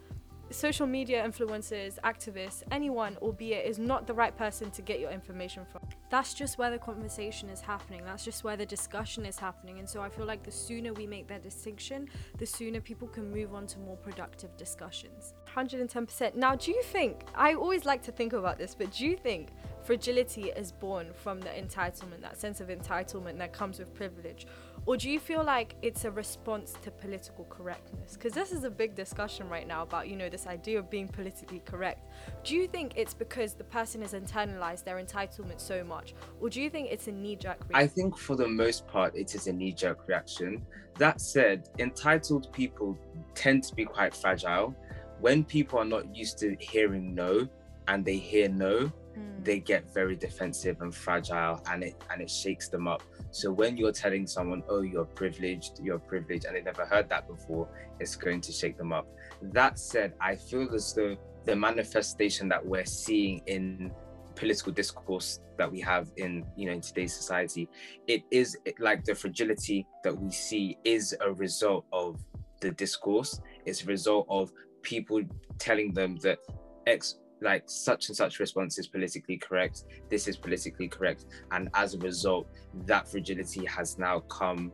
social 0.50 0.86
media 0.86 1.26
influencers 1.26 1.98
activists 2.04 2.62
anyone 2.70 3.16
albeit 3.22 3.66
is 3.66 3.78
not 3.78 4.06
the 4.06 4.14
right 4.14 4.36
person 4.36 4.70
to 4.70 4.82
get 4.82 5.00
your 5.00 5.10
information 5.10 5.64
from. 5.70 5.82
That's 6.10 6.34
just 6.34 6.58
where 6.58 6.70
the 6.70 6.78
conversation 6.78 7.48
is 7.48 7.60
happening. 7.60 8.02
That's 8.04 8.24
just 8.24 8.42
where 8.44 8.56
the 8.56 8.66
discussion 8.66 9.24
is 9.24 9.38
happening. 9.38 9.78
And 9.78 9.88
so 9.88 10.00
i 10.00 10.08
feel 10.08 10.26
like 10.26 10.42
the 10.42 10.50
sooner 10.50 10.92
we 10.92 11.06
make 11.06 11.28
that 11.28 11.42
distinction 11.42 12.08
the 12.38 12.46
sooner 12.46 12.80
people 12.80 13.08
can 13.08 13.30
move 13.30 13.54
on 13.54 13.66
to 13.68 13.78
more 13.78 13.96
productive 13.96 14.56
discussions. 14.56 15.34
110% 15.54 16.34
now 16.36 16.54
do 16.54 16.70
you 16.70 16.82
think 16.82 17.24
i 17.34 17.54
always 17.54 17.84
like 17.84 18.02
to 18.02 18.12
think 18.12 18.32
about 18.32 18.56
this 18.56 18.74
but 18.74 18.92
do 18.92 19.04
you 19.04 19.16
think 19.16 19.48
fragility 19.82 20.50
is 20.50 20.72
born 20.72 21.08
from 21.12 21.40
the 21.40 21.48
entitlement, 21.48 22.20
that 22.20 22.38
sense 22.38 22.60
of 22.60 22.68
entitlement 22.68 23.38
that 23.38 23.52
comes 23.52 23.78
with 23.78 23.92
privilege? 23.94 24.46
Or 24.86 24.96
do 24.96 25.10
you 25.10 25.20
feel 25.20 25.44
like 25.44 25.74
it's 25.82 26.04
a 26.04 26.10
response 26.10 26.74
to 26.82 26.90
political 26.90 27.44
correctness? 27.44 28.14
Because 28.14 28.32
this 28.32 28.50
is 28.50 28.64
a 28.64 28.70
big 28.70 28.94
discussion 28.94 29.48
right 29.48 29.66
now 29.66 29.82
about, 29.82 30.08
you 30.08 30.16
know, 30.16 30.28
this 30.28 30.46
idea 30.46 30.78
of 30.78 30.90
being 30.90 31.06
politically 31.06 31.62
correct. 31.64 32.06
Do 32.44 32.56
you 32.56 32.66
think 32.66 32.94
it's 32.96 33.14
because 33.14 33.54
the 33.54 33.64
person 33.64 34.00
has 34.00 34.14
internalized 34.14 34.84
their 34.84 34.96
entitlement 34.96 35.60
so 35.60 35.84
much? 35.84 36.14
Or 36.40 36.48
do 36.48 36.60
you 36.60 36.70
think 36.70 36.88
it's 36.90 37.08
a 37.08 37.12
knee 37.12 37.36
jerk 37.36 37.58
reaction? 37.68 37.76
I 37.76 37.86
think 37.86 38.16
for 38.16 38.36
the 38.36 38.48
most 38.48 38.86
part, 38.88 39.14
it 39.14 39.34
is 39.34 39.46
a 39.46 39.52
knee 39.52 39.72
jerk 39.72 40.08
reaction. 40.08 40.64
That 40.98 41.20
said, 41.20 41.68
entitled 41.78 42.52
people 42.52 42.98
tend 43.34 43.62
to 43.64 43.74
be 43.74 43.84
quite 43.84 44.14
fragile. 44.14 44.74
When 45.20 45.44
people 45.44 45.78
are 45.78 45.84
not 45.84 46.16
used 46.16 46.38
to 46.38 46.56
hearing 46.58 47.14
no 47.14 47.46
and 47.86 48.04
they 48.04 48.16
hear 48.16 48.48
no, 48.48 48.90
Hmm. 49.14 49.42
they 49.42 49.58
get 49.58 49.92
very 49.92 50.16
defensive 50.16 50.80
and 50.80 50.94
fragile 50.94 51.62
and 51.70 51.82
it 51.82 52.02
and 52.10 52.22
it 52.22 52.30
shakes 52.30 52.68
them 52.68 52.86
up. 52.86 53.02
So 53.30 53.50
when 53.50 53.76
you're 53.76 53.92
telling 53.92 54.26
someone 54.26 54.62
oh 54.68 54.82
you're 54.82 55.04
privileged 55.04 55.80
you're 55.82 55.98
privileged 55.98 56.44
and 56.44 56.56
they 56.56 56.62
never 56.62 56.84
heard 56.84 57.08
that 57.08 57.26
before 57.28 57.68
it's 57.98 58.16
going 58.16 58.40
to 58.42 58.52
shake 58.52 58.76
them 58.76 58.92
up. 58.92 59.06
That 59.42 59.78
said 59.78 60.14
i 60.20 60.36
feel 60.36 60.72
as 60.74 60.92
though 60.94 61.16
the 61.44 61.56
manifestation 61.56 62.48
that 62.48 62.64
we're 62.64 62.84
seeing 62.84 63.42
in 63.46 63.90
political 64.36 64.72
discourse 64.72 65.40
that 65.58 65.70
we 65.70 65.80
have 65.80 66.10
in 66.16 66.46
you 66.56 66.66
know 66.66 66.72
in 66.72 66.80
today's 66.80 67.14
society 67.14 67.68
it 68.06 68.22
is 68.30 68.56
like 68.78 69.04
the 69.04 69.14
fragility 69.14 69.86
that 70.04 70.16
we 70.16 70.30
see 70.30 70.78
is 70.84 71.14
a 71.20 71.32
result 71.32 71.84
of 71.92 72.22
the 72.60 72.70
discourse. 72.70 73.40
It's 73.66 73.82
a 73.82 73.86
result 73.86 74.26
of 74.28 74.52
people 74.82 75.22
telling 75.58 75.92
them 75.92 76.16
that 76.22 76.38
x 76.86 77.16
like 77.42 77.64
such 77.66 78.08
and 78.08 78.16
such 78.16 78.38
response 78.38 78.78
is 78.78 78.86
politically 78.86 79.36
correct 79.36 79.84
this 80.10 80.28
is 80.28 80.36
politically 80.36 80.88
correct 80.88 81.24
and 81.52 81.68
as 81.74 81.94
a 81.94 81.98
result 81.98 82.46
that 82.86 83.08
fragility 83.08 83.64
has 83.66 83.98
now 83.98 84.20
come 84.20 84.72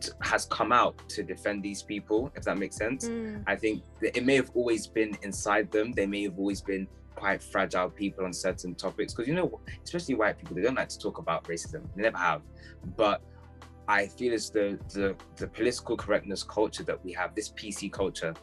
t- 0.00 0.10
has 0.22 0.44
come 0.46 0.72
out 0.72 0.96
to 1.08 1.22
defend 1.22 1.62
these 1.62 1.82
people 1.82 2.30
if 2.36 2.42
that 2.44 2.58
makes 2.58 2.76
sense 2.76 3.08
Mm. 3.08 3.42
i 3.46 3.56
think 3.56 3.82
that 4.00 4.16
it 4.16 4.24
may 4.24 4.34
have 4.36 4.50
always 4.54 4.86
been 4.86 5.16
inside 5.22 5.70
them 5.72 5.92
they 5.92 6.06
may 6.06 6.22
have 6.24 6.38
always 6.38 6.60
been 6.60 6.86
quite 7.14 7.42
fragile 7.42 7.88
people 7.90 8.24
on 8.24 8.32
certain 8.32 8.74
topics 8.74 9.14
because 9.14 9.28
you 9.28 9.34
know 9.34 9.60
especially 9.84 10.14
white 10.14 10.36
people 10.38 10.54
they 10.56 10.62
don't 10.62 10.74
like 10.74 10.88
to 10.88 10.98
talk 10.98 11.18
about 11.18 11.44
racism 11.44 11.82
they 11.96 12.02
never 12.02 12.18
have 12.18 12.42
but 12.96 13.22
i 13.88 14.06
feel 14.06 14.34
as 14.34 14.50
though 14.50 14.76
the 14.92 15.14
the 15.36 15.46
political 15.46 15.96
correctness 15.96 16.42
culture 16.42 16.82
that 16.82 17.02
we 17.04 17.12
have 17.12 17.34
this 17.34 17.50
pc 17.50 17.90
culture 17.92 18.34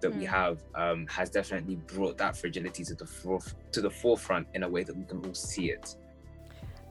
that 0.00 0.14
we 0.14 0.24
Mm. 0.24 0.28
have 0.28 0.62
um, 0.74 1.06
has 1.08 1.30
definitely 1.30 1.76
brought 1.76 2.16
that 2.18 2.36
fragility 2.36 2.84
to 2.84 2.94
the 2.94 3.04
foref- 3.04 3.54
to 3.72 3.80
the 3.80 3.90
forefront 3.90 4.46
in 4.54 4.62
a 4.62 4.68
way 4.68 4.82
that 4.82 4.96
we 4.96 5.04
can 5.04 5.24
all 5.24 5.34
see 5.34 5.70
it. 5.70 5.96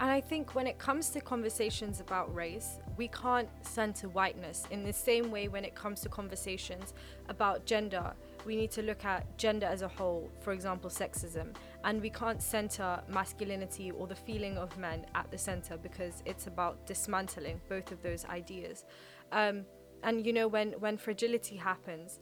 And 0.02 0.10
I 0.10 0.22
think 0.22 0.56
when 0.56 0.66
it 0.66 0.78
comes 0.80 1.10
to 1.10 1.20
conversations 1.20 2.00
about 2.00 2.34
race, 2.34 2.80
we 2.96 3.10
can't 3.10 3.50
center 3.64 4.08
whiteness 4.08 4.66
in 4.72 4.82
the 4.86 4.94
same 4.94 5.30
way 5.30 5.50
when 5.50 5.66
it 5.66 5.76
comes 5.76 6.00
to 6.02 6.10
conversations 6.10 6.94
about 7.28 7.66
gender. 7.66 8.14
We 8.46 8.56
need 8.56 8.72
to 8.72 8.82
look 8.82 9.04
at 9.04 9.38
gender 9.38 9.66
as 9.66 9.82
a 9.82 9.90
whole, 9.90 10.30
for 10.40 10.54
example, 10.54 10.90
sexism, 10.90 11.54
and 11.84 12.02
we 12.02 12.10
can't 12.10 12.42
center 12.42 13.02
masculinity 13.10 13.92
or 13.92 14.08
the 14.08 14.16
feeling 14.16 14.58
of 14.58 14.78
men 14.78 15.06
at 15.16 15.30
the 15.32 15.38
center 15.38 15.76
because 15.76 16.24
it's 16.26 16.48
about 16.48 16.88
dismantling 16.88 17.60
both 17.68 17.92
of 17.92 18.02
those 18.02 18.24
ideas. 18.24 18.86
Um, 19.34 19.66
and 20.04 20.26
you 20.26 20.32
know, 20.32 20.48
when 20.48 20.72
when 20.80 20.96
fragility 20.98 21.58
happens, 21.58 22.22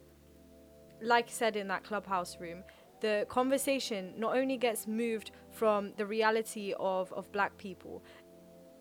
like 1.02 1.28
I 1.28 1.32
said 1.32 1.56
in 1.56 1.68
that 1.68 1.84
clubhouse 1.84 2.40
room, 2.40 2.64
the 3.00 3.26
conversation 3.30 4.14
not 4.18 4.36
only 4.36 4.58
gets 4.58 4.88
moved 4.88 5.32
from 5.52 5.94
the 5.98 6.06
reality 6.06 6.74
of, 6.80 7.12
of 7.14 7.32
black 7.32 7.58
people, 7.58 8.04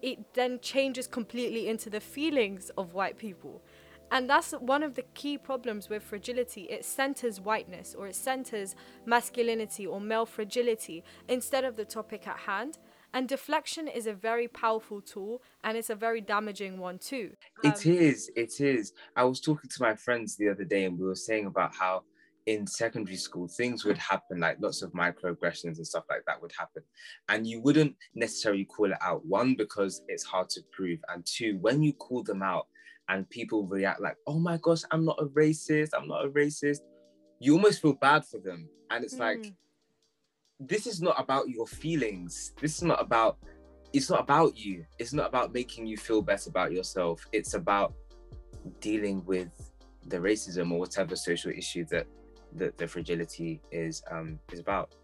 it 0.02 0.34
then 0.34 0.58
changes 0.60 1.06
completely 1.06 1.68
into 1.68 1.90
the 1.90 2.00
feelings 2.00 2.70
of 2.76 2.94
white 2.94 3.18
people. 3.18 3.62
And 4.10 4.30
that's 4.30 4.52
one 4.52 4.82
of 4.82 4.94
the 4.94 5.02
key 5.14 5.36
problems 5.36 5.88
with 5.88 6.02
fragility. 6.02 6.62
It 6.62 6.84
centers 6.84 7.40
whiteness 7.40 7.94
or 7.94 8.06
it 8.06 8.14
centers 8.14 8.76
masculinity 9.04 9.86
or 9.86 10.00
male 10.00 10.26
fragility 10.26 11.02
instead 11.28 11.64
of 11.64 11.76
the 11.76 11.84
topic 11.84 12.28
at 12.28 12.38
hand. 12.38 12.78
And 13.14 13.28
deflection 13.28 13.88
is 13.88 14.06
a 14.06 14.12
very 14.12 14.48
powerful 14.48 15.00
tool 15.00 15.42
and 15.64 15.76
it's 15.76 15.90
a 15.90 15.94
very 15.94 16.20
damaging 16.20 16.78
one 16.78 16.98
too. 16.98 17.32
It 17.64 17.86
um, 17.86 17.92
is. 17.92 18.30
It 18.36 18.60
is. 18.60 18.92
I 19.16 19.24
was 19.24 19.40
talking 19.40 19.70
to 19.70 19.82
my 19.82 19.94
friends 19.94 20.36
the 20.36 20.48
other 20.48 20.64
day 20.64 20.84
and 20.84 20.98
we 20.98 21.06
were 21.06 21.14
saying 21.14 21.46
about 21.46 21.74
how 21.74 22.02
in 22.46 22.66
secondary 22.66 23.16
school 23.16 23.48
things 23.48 23.84
would 23.84 23.98
happen 23.98 24.38
like 24.38 24.56
lots 24.60 24.80
of 24.80 24.92
microaggressions 24.92 25.76
and 25.76 25.86
stuff 25.86 26.04
like 26.08 26.24
that 26.26 26.40
would 26.40 26.52
happen 26.56 26.82
and 27.28 27.46
you 27.46 27.60
wouldn't 27.60 27.94
necessarily 28.14 28.64
call 28.64 28.86
it 28.86 28.98
out 29.02 29.24
one 29.26 29.54
because 29.56 30.02
it's 30.08 30.24
hard 30.24 30.48
to 30.48 30.60
prove 30.72 31.00
and 31.12 31.26
two 31.26 31.58
when 31.60 31.82
you 31.82 31.92
call 31.92 32.22
them 32.22 32.42
out 32.42 32.66
and 33.08 33.28
people 33.30 33.66
react 33.66 34.00
like 34.00 34.16
oh 34.28 34.38
my 34.38 34.56
gosh 34.58 34.82
i'm 34.92 35.04
not 35.04 35.20
a 35.20 35.26
racist 35.26 35.90
i'm 35.96 36.06
not 36.06 36.24
a 36.24 36.28
racist 36.28 36.80
you 37.40 37.52
almost 37.52 37.82
feel 37.82 37.94
bad 37.94 38.24
for 38.24 38.38
them 38.38 38.68
and 38.90 39.04
it's 39.04 39.16
mm. 39.16 39.20
like 39.20 39.52
this 40.58 40.86
is 40.86 41.02
not 41.02 41.18
about 41.18 41.48
your 41.48 41.66
feelings. 41.66 42.52
This 42.60 42.76
is 42.76 42.82
not 42.82 43.00
about 43.00 43.38
it's 43.92 44.10
not 44.10 44.20
about 44.20 44.58
you. 44.58 44.84
It's 44.98 45.12
not 45.12 45.26
about 45.26 45.54
making 45.54 45.86
you 45.86 45.96
feel 45.96 46.20
better 46.20 46.50
about 46.50 46.72
yourself. 46.72 47.26
It's 47.32 47.54
about 47.54 47.94
dealing 48.80 49.24
with 49.24 49.48
the 50.06 50.18
racism 50.18 50.72
or 50.72 50.78
whatever 50.80 51.16
social 51.16 51.50
issue 51.50 51.84
that 51.86 52.06
the, 52.54 52.72
the 52.76 52.86
fragility 52.86 53.60
is 53.70 54.02
um, 54.10 54.38
is 54.52 54.60
about. 54.60 54.94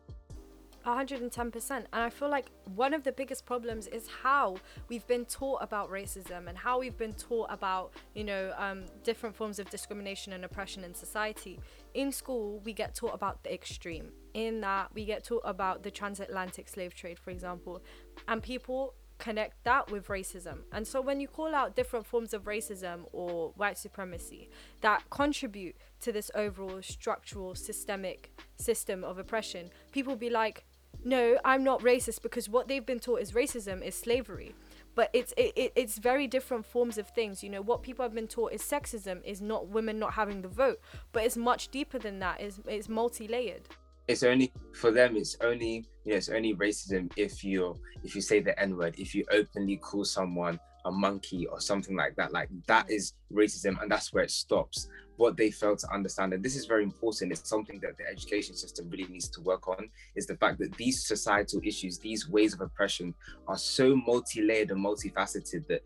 110% 0.86 1.70
and 1.70 1.86
i 1.92 2.10
feel 2.10 2.28
like 2.28 2.46
one 2.74 2.94
of 2.94 3.02
the 3.02 3.12
biggest 3.12 3.44
problems 3.46 3.86
is 3.88 4.08
how 4.22 4.56
we've 4.88 5.06
been 5.06 5.24
taught 5.24 5.62
about 5.62 5.90
racism 5.90 6.48
and 6.48 6.56
how 6.56 6.78
we've 6.78 6.96
been 6.96 7.12
taught 7.12 7.46
about 7.50 7.92
you 8.14 8.24
know 8.24 8.52
um, 8.56 8.84
different 9.04 9.34
forms 9.34 9.58
of 9.58 9.68
discrimination 9.70 10.32
and 10.32 10.44
oppression 10.44 10.84
in 10.84 10.94
society. 10.94 11.58
In 11.94 12.12
school 12.12 12.60
we 12.64 12.72
get 12.72 12.94
taught 12.94 13.14
about 13.14 13.42
the 13.44 13.52
extreme. 13.52 14.12
In 14.34 14.60
that 14.62 14.90
we 14.94 15.04
get 15.04 15.24
taught 15.24 15.42
about 15.44 15.82
the 15.82 15.90
transatlantic 15.90 16.68
slave 16.68 16.94
trade 16.94 17.18
for 17.18 17.30
example. 17.30 17.82
And 18.28 18.42
people 18.42 18.94
connect 19.18 19.62
that 19.64 19.90
with 19.90 20.08
racism. 20.08 20.58
And 20.72 20.86
so 20.86 21.00
when 21.00 21.20
you 21.20 21.28
call 21.28 21.54
out 21.54 21.76
different 21.76 22.06
forms 22.06 22.34
of 22.34 22.44
racism 22.44 23.04
or 23.12 23.52
white 23.56 23.78
supremacy 23.78 24.50
that 24.80 25.08
contribute 25.10 25.76
to 26.00 26.10
this 26.10 26.28
overall 26.34 26.82
structural 26.82 27.54
systemic 27.54 28.32
system 28.56 29.04
of 29.04 29.18
oppression, 29.18 29.70
people 29.92 30.16
be 30.16 30.28
like, 30.28 30.64
no, 31.04 31.38
I'm 31.44 31.64
not 31.64 31.80
racist 31.80 32.22
because 32.22 32.48
what 32.48 32.68
they've 32.68 32.84
been 32.84 33.00
taught 33.00 33.20
is 33.20 33.32
racism 33.32 33.82
is 33.84 33.94
slavery. 33.94 34.54
But 34.94 35.08
it's 35.14 35.32
it, 35.38 35.72
it's 35.74 35.96
very 35.96 36.26
different 36.26 36.66
forms 36.66 36.98
of 36.98 37.08
things. 37.08 37.42
You 37.42 37.48
know 37.48 37.62
what 37.62 37.82
people 37.82 38.02
have 38.04 38.14
been 38.14 38.28
taught 38.28 38.52
is 38.52 38.62
sexism 38.62 39.24
is 39.24 39.40
not 39.40 39.68
women 39.68 39.98
not 39.98 40.12
having 40.12 40.42
the 40.42 40.48
vote, 40.48 40.80
but 41.12 41.24
it's 41.24 41.36
much 41.36 41.68
deeper 41.68 41.98
than 41.98 42.18
that. 42.18 42.40
It's, 42.40 42.60
it's 42.66 42.88
multi-layered 42.88 43.68
it's 44.08 44.22
only 44.22 44.52
for 44.74 44.90
them 44.90 45.16
it's 45.16 45.36
only 45.42 45.84
you 46.04 46.10
know 46.12 46.16
it's 46.16 46.28
only 46.28 46.54
racism 46.54 47.10
if 47.16 47.44
you 47.44 47.78
if 48.02 48.14
you 48.14 48.20
say 48.20 48.40
the 48.40 48.58
n-word 48.60 48.94
if 48.98 49.14
you 49.14 49.24
openly 49.30 49.76
call 49.76 50.04
someone 50.04 50.58
a 50.84 50.92
monkey 50.92 51.46
or 51.46 51.60
something 51.60 51.96
like 51.96 52.16
that. 52.16 52.32
Like 52.32 52.48
that 52.66 52.90
is 52.90 53.14
racism 53.32 53.80
and 53.80 53.90
that's 53.90 54.12
where 54.12 54.24
it 54.24 54.30
stops. 54.30 54.88
What 55.16 55.36
they 55.36 55.50
fail 55.50 55.76
to 55.76 55.92
understand 55.92 56.32
and 56.32 56.42
this 56.42 56.56
is 56.56 56.66
very 56.66 56.82
important 56.82 57.32
it's 57.32 57.48
something 57.48 57.78
that 57.80 57.96
the 57.98 58.04
education 58.10 58.56
system 58.56 58.88
really 58.90 59.06
needs 59.06 59.28
to 59.28 59.40
work 59.42 59.68
on 59.68 59.88
is 60.16 60.26
the 60.26 60.36
fact 60.36 60.58
that 60.58 60.74
these 60.76 61.06
societal 61.06 61.60
issues 61.62 61.98
these 61.98 62.28
ways 62.28 62.54
of 62.54 62.60
oppression 62.60 63.14
are 63.46 63.58
so 63.58 63.94
multi-layered 63.94 64.70
and 64.70 64.84
multifaceted 64.84 65.66
that 65.68 65.82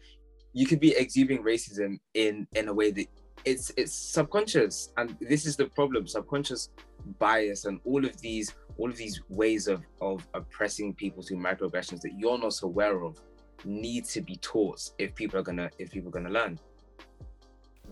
you 0.52 0.66
could 0.66 0.80
be 0.80 0.96
exuding 0.96 1.42
racism 1.42 1.98
in 2.14 2.46
in 2.54 2.68
a 2.68 2.72
way 2.74 2.90
that 2.90 3.06
it's 3.44 3.70
it's 3.76 3.94
subconscious. 3.94 4.92
And 4.96 5.16
this 5.20 5.46
is 5.46 5.56
the 5.56 5.66
problem 5.66 6.06
subconscious 6.06 6.70
bias 7.18 7.64
and 7.66 7.80
all 7.84 8.04
of 8.04 8.20
these 8.20 8.54
all 8.78 8.90
of 8.90 8.96
these 8.96 9.20
ways 9.28 9.68
of 9.68 9.82
of 10.00 10.26
oppressing 10.34 10.94
people 10.94 11.22
through 11.22 11.38
microaggressions 11.38 12.00
that 12.00 12.12
you're 12.18 12.38
not 12.38 12.60
aware 12.62 13.02
of 13.04 13.20
need 13.66 14.04
to 14.06 14.20
be 14.20 14.36
taught 14.36 14.90
if 14.98 15.14
people 15.14 15.38
are 15.38 15.42
gonna 15.42 15.70
if 15.78 15.90
people 15.90 16.08
are 16.08 16.12
gonna 16.12 16.30
learn. 16.30 16.58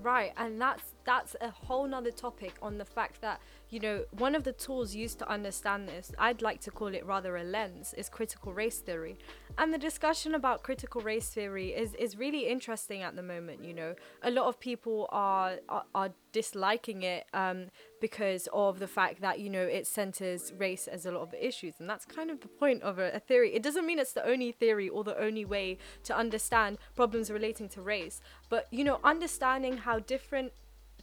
Right 0.00 0.32
and 0.36 0.60
that's 0.60 0.93
that's 1.04 1.36
a 1.40 1.50
whole 1.50 1.86
nother 1.86 2.10
topic 2.10 2.54
on 2.62 2.78
the 2.78 2.84
fact 2.84 3.20
that 3.20 3.40
you 3.70 3.80
know 3.80 4.04
one 4.12 4.34
of 4.34 4.44
the 4.44 4.52
tools 4.52 4.94
used 4.94 5.18
to 5.18 5.28
understand 5.28 5.88
this 5.88 6.12
i'd 6.18 6.42
like 6.42 6.60
to 6.60 6.70
call 6.70 6.88
it 6.88 7.04
rather 7.06 7.36
a 7.36 7.44
lens 7.44 7.94
is 7.96 8.08
critical 8.08 8.52
race 8.52 8.78
theory. 8.78 9.16
And 9.56 9.72
the 9.72 9.78
discussion 9.78 10.34
about 10.34 10.62
critical 10.62 11.00
race 11.00 11.28
theory 11.28 11.68
is 11.68 11.94
is 11.94 12.16
really 12.16 12.48
interesting 12.48 13.02
at 13.02 13.16
the 13.16 13.22
moment 13.22 13.64
you 13.64 13.74
know. 13.74 13.94
A 14.22 14.30
lot 14.30 14.46
of 14.46 14.58
people 14.58 15.08
are 15.10 15.58
are, 15.68 15.84
are 15.94 16.10
disliking 16.32 17.02
it 17.02 17.26
um, 17.32 17.66
because 18.00 18.48
of 18.52 18.78
the 18.78 18.88
fact 18.88 19.20
that 19.20 19.38
you 19.38 19.50
know 19.50 19.62
it 19.62 19.86
centers 19.86 20.52
race 20.58 20.88
as 20.88 21.06
a 21.06 21.12
lot 21.12 21.22
of 21.22 21.34
issues. 21.34 21.74
And 21.78 21.88
that's 21.88 22.04
kind 22.04 22.30
of 22.30 22.40
the 22.40 22.48
point 22.48 22.82
of 22.82 22.98
a, 22.98 23.10
a 23.12 23.20
theory. 23.20 23.54
It 23.54 23.62
doesn't 23.62 23.86
mean 23.86 23.98
it's 23.98 24.12
the 24.12 24.26
only 24.26 24.50
theory 24.52 24.88
or 24.88 25.04
the 25.04 25.18
only 25.18 25.44
way 25.44 25.78
to 26.04 26.16
understand 26.16 26.78
problems 26.96 27.30
relating 27.30 27.68
to 27.70 27.80
race. 27.80 28.20
But 28.48 28.66
you 28.70 28.84
know 28.84 28.98
understanding 29.04 29.78
how 29.78 30.00
different 30.00 30.52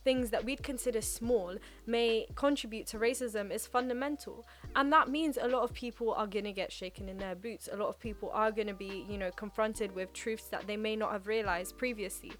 things 0.03 0.29
that 0.31 0.43
we'd 0.45 0.63
consider 0.63 1.01
small 1.01 1.55
may 1.85 2.27
contribute 2.35 2.87
to 2.87 2.97
racism 2.97 3.51
is 3.51 3.67
fundamental. 3.67 4.45
And 4.75 4.91
that 4.93 5.09
means 5.09 5.37
a 5.39 5.47
lot 5.47 5.63
of 5.63 5.73
people 5.73 6.13
are 6.13 6.27
going 6.27 6.45
to 6.45 6.51
get 6.51 6.71
shaken 6.71 7.09
in 7.09 7.17
their 7.17 7.35
boots. 7.35 7.69
A 7.71 7.75
lot 7.75 7.89
of 7.89 7.99
people 7.99 8.31
are 8.33 8.51
going 8.51 8.67
to 8.67 8.73
be 8.73 9.05
you 9.09 9.17
know 9.17 9.31
confronted 9.31 9.93
with 9.95 10.13
truths 10.13 10.45
that 10.45 10.67
they 10.67 10.77
may 10.77 10.95
not 10.95 11.11
have 11.11 11.27
realized 11.27 11.77
previously. 11.77 12.33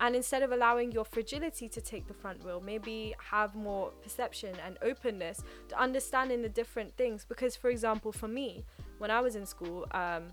And 0.00 0.16
instead 0.16 0.42
of 0.42 0.50
allowing 0.50 0.90
your 0.90 1.04
fragility 1.04 1.68
to 1.68 1.80
take 1.80 2.08
the 2.08 2.14
front 2.14 2.44
wheel 2.44 2.60
maybe 2.60 3.14
have 3.18 3.54
more 3.54 3.90
perception 4.02 4.56
and 4.66 4.76
openness 4.82 5.42
to 5.68 5.80
understanding 5.80 6.42
the 6.42 6.48
different 6.48 6.96
things. 6.96 7.24
Because 7.24 7.54
for 7.54 7.70
example 7.70 8.12
for 8.12 8.28
me 8.28 8.64
when 8.98 9.10
i 9.10 9.20
was 9.20 9.36
in 9.36 9.46
school 9.46 9.86
um, 9.92 10.24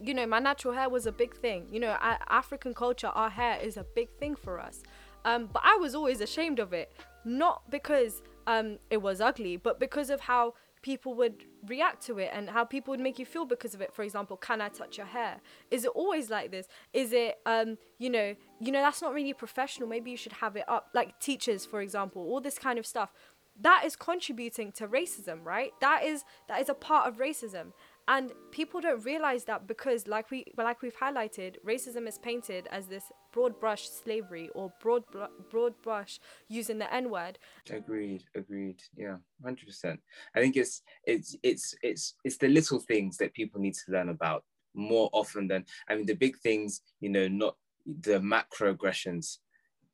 you 0.00 0.14
know 0.14 0.26
my 0.26 0.38
natural 0.38 0.74
hair 0.74 0.88
was 0.88 1.06
a 1.06 1.12
big 1.12 1.34
thing. 1.36 1.66
You 1.70 1.80
know 1.80 1.96
african 2.28 2.72
culture 2.72 3.08
our 3.08 3.30
hair 3.30 3.58
is 3.60 3.76
a 3.76 3.84
big 3.94 4.10
thing 4.18 4.36
for 4.36 4.60
us 4.60 4.82
um, 5.28 5.50
but 5.52 5.62
I 5.62 5.76
was 5.76 5.94
always 5.94 6.22
ashamed 6.22 6.58
of 6.58 6.72
it, 6.72 6.90
not 7.22 7.70
because 7.70 8.22
um, 8.46 8.78
it 8.88 9.02
was 9.02 9.20
ugly, 9.20 9.58
but 9.58 9.78
because 9.78 10.08
of 10.08 10.20
how 10.20 10.54
people 10.80 11.12
would 11.14 11.44
react 11.66 12.06
to 12.06 12.18
it 12.18 12.30
and 12.32 12.48
how 12.48 12.64
people 12.64 12.92
would 12.92 13.00
make 13.00 13.18
you 13.18 13.26
feel 13.26 13.44
because 13.44 13.74
of 13.74 13.82
it. 13.82 13.92
For 13.92 14.02
example 14.02 14.36
can 14.38 14.62
i 14.62 14.68
touch 14.68 14.96
your 14.96 15.06
hair? 15.06 15.40
Is 15.70 15.84
it 15.84 15.90
always 15.94 16.30
like 16.30 16.50
this? 16.50 16.66
Is 16.94 17.12
it 17.12 17.40
um 17.44 17.76
you 17.98 18.08
know 18.08 18.34
you 18.60 18.72
know 18.72 18.80
that's 18.80 19.02
not 19.02 19.12
really 19.12 19.34
professional. 19.34 19.88
Maybe 19.88 20.10
you 20.10 20.16
should 20.16 20.34
have 20.34 20.56
it 20.56 20.64
up. 20.66 20.88
Like 20.94 21.18
teachers 21.20 21.66
for 21.66 21.82
example 21.82 22.22
all 22.22 22.40
this 22.40 22.58
kind 22.58 22.78
of 22.78 22.86
stuff. 22.86 23.12
That 23.60 23.82
is 23.84 23.96
contributing 23.96 24.70
to 24.78 24.86
racism 24.86 25.44
right? 25.44 25.72
That 25.80 26.04
is 26.04 26.24
that 26.48 26.60
is 26.60 26.68
a 26.68 26.74
part 26.74 27.08
of 27.08 27.16
racism 27.16 27.72
and 28.08 28.32
people 28.50 28.80
don't 28.80 29.04
realize 29.04 29.44
that 29.44 29.68
because 29.68 30.08
like 30.08 30.30
we 30.30 30.44
like 30.56 30.82
we've 30.82 30.96
highlighted 30.96 31.56
racism 31.64 32.08
is 32.08 32.18
painted 32.18 32.66
as 32.72 32.86
this 32.86 33.04
broad 33.32 33.60
brush 33.60 33.88
slavery 33.88 34.48
or 34.54 34.72
broad 34.80 35.04
broad 35.50 35.74
brush 35.82 36.18
using 36.48 36.78
the 36.78 36.92
n 36.92 37.10
word. 37.10 37.38
Agreed 37.70 38.24
agreed. 38.34 38.82
Yeah 38.96 39.16
100% 39.44 39.98
i 40.34 40.40
think 40.40 40.56
it's 40.56 40.82
it's 41.04 41.36
it's 41.42 41.74
it's 41.82 42.14
it's 42.24 42.36
the 42.38 42.48
little 42.48 42.80
things 42.80 43.16
that 43.18 43.32
people 43.34 43.60
need 43.60 43.74
to 43.74 43.92
learn 43.92 44.08
about 44.08 44.44
more 44.74 45.08
often 45.12 45.46
than 45.46 45.64
i 45.88 45.94
mean 45.94 46.06
the 46.06 46.14
big 46.14 46.36
things 46.38 46.80
you 47.00 47.08
know 47.08 47.28
not 47.28 47.56
the 48.00 48.20
macro 48.20 48.70
aggressions 48.70 49.40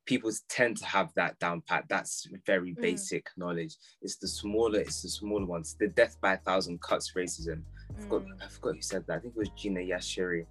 people 0.05 0.31
tend 0.49 0.77
to 0.77 0.85
have 0.85 1.11
that 1.15 1.37
down 1.39 1.61
pat. 1.67 1.85
That's 1.89 2.27
very 2.45 2.73
mm. 2.73 2.81
basic 2.81 3.25
mm. 3.25 3.37
knowledge. 3.37 3.75
It's 4.01 4.17
the 4.17 4.27
smaller 4.27 4.79
it's 4.79 5.01
the 5.01 5.09
smaller 5.09 5.45
ones. 5.45 5.75
The 5.79 5.87
death 5.87 6.17
by 6.21 6.33
a 6.33 6.37
thousand 6.37 6.81
cuts 6.81 7.13
racism 7.15 7.63
I 7.97 8.01
forgot, 8.01 8.21
mm. 8.27 8.43
I 8.43 8.47
forgot 8.47 8.75
who 8.75 8.81
said 8.81 9.05
that. 9.07 9.17
I 9.17 9.19
think 9.19 9.33
it 9.35 9.39
was 9.39 9.49
Gina 9.49 9.79
Yashere. 9.79 10.45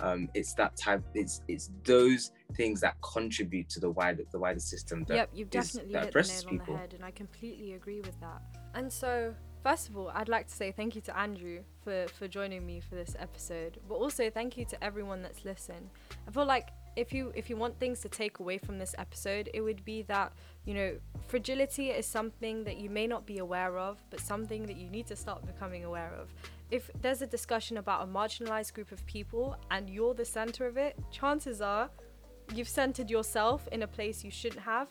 Um, 0.00 0.28
it's 0.34 0.54
that 0.54 0.76
type. 0.76 1.02
It's 1.14 1.42
it's 1.48 1.70
those 1.84 2.32
things 2.54 2.80
that 2.80 2.96
contribute 3.02 3.68
to 3.70 3.80
the 3.80 3.90
wider 3.90 4.24
the 4.30 4.38
wider 4.38 4.60
system. 4.60 5.04
That 5.08 5.14
yep, 5.14 5.30
you've 5.34 5.50
definitely 5.50 5.94
is, 5.94 6.04
hit 6.04 6.12
the 6.12 6.22
nail 6.22 6.42
people. 6.42 6.74
on 6.74 6.78
the 6.78 6.78
head, 6.78 6.94
and 6.94 7.04
I 7.04 7.10
completely 7.10 7.74
agree 7.74 8.00
with 8.00 8.18
that. 8.20 8.40
And 8.74 8.90
so, 8.90 9.34
first 9.62 9.88
of 9.88 9.96
all, 9.96 10.10
I'd 10.14 10.28
like 10.28 10.46
to 10.48 10.54
say 10.54 10.72
thank 10.72 10.94
you 10.94 11.02
to 11.02 11.18
Andrew 11.18 11.60
for 11.82 12.06
for 12.18 12.28
joining 12.28 12.64
me 12.64 12.80
for 12.80 12.94
this 12.94 13.14
episode, 13.18 13.78
but 13.88 13.96
also 13.96 14.30
thank 14.30 14.56
you 14.56 14.64
to 14.66 14.82
everyone 14.82 15.22
that's 15.22 15.44
listened. 15.44 15.90
I 16.26 16.30
feel 16.30 16.46
like 16.46 16.70
if 16.96 17.12
you 17.12 17.32
if 17.34 17.48
you 17.48 17.56
want 17.56 17.78
things 17.78 18.00
to 18.00 18.08
take 18.08 18.40
away 18.40 18.58
from 18.58 18.78
this 18.78 18.94
episode 18.98 19.48
it 19.54 19.60
would 19.60 19.84
be 19.84 20.02
that 20.02 20.32
you 20.64 20.74
know 20.74 20.96
fragility 21.28 21.90
is 21.90 22.04
something 22.04 22.64
that 22.64 22.78
you 22.78 22.90
may 22.90 23.06
not 23.06 23.24
be 23.26 23.38
aware 23.38 23.78
of 23.78 24.02
but 24.10 24.20
something 24.20 24.66
that 24.66 24.76
you 24.76 24.90
need 24.90 25.06
to 25.06 25.14
start 25.14 25.44
becoming 25.46 25.84
aware 25.84 26.12
of 26.20 26.28
if 26.70 26.90
there's 27.00 27.22
a 27.22 27.26
discussion 27.26 27.76
about 27.76 28.02
a 28.02 28.06
marginalized 28.06 28.74
group 28.74 28.92
of 28.92 29.04
people 29.06 29.56
and 29.70 29.90
you're 29.90 30.14
the 30.14 30.24
center 30.24 30.66
of 30.66 30.76
it 30.76 30.96
chances 31.10 31.60
are 31.60 31.90
you've 32.54 32.68
centered 32.68 33.10
yourself 33.10 33.68
in 33.72 33.82
a 33.82 33.86
place 33.86 34.24
you 34.24 34.30
shouldn't 34.30 34.62
have 34.62 34.88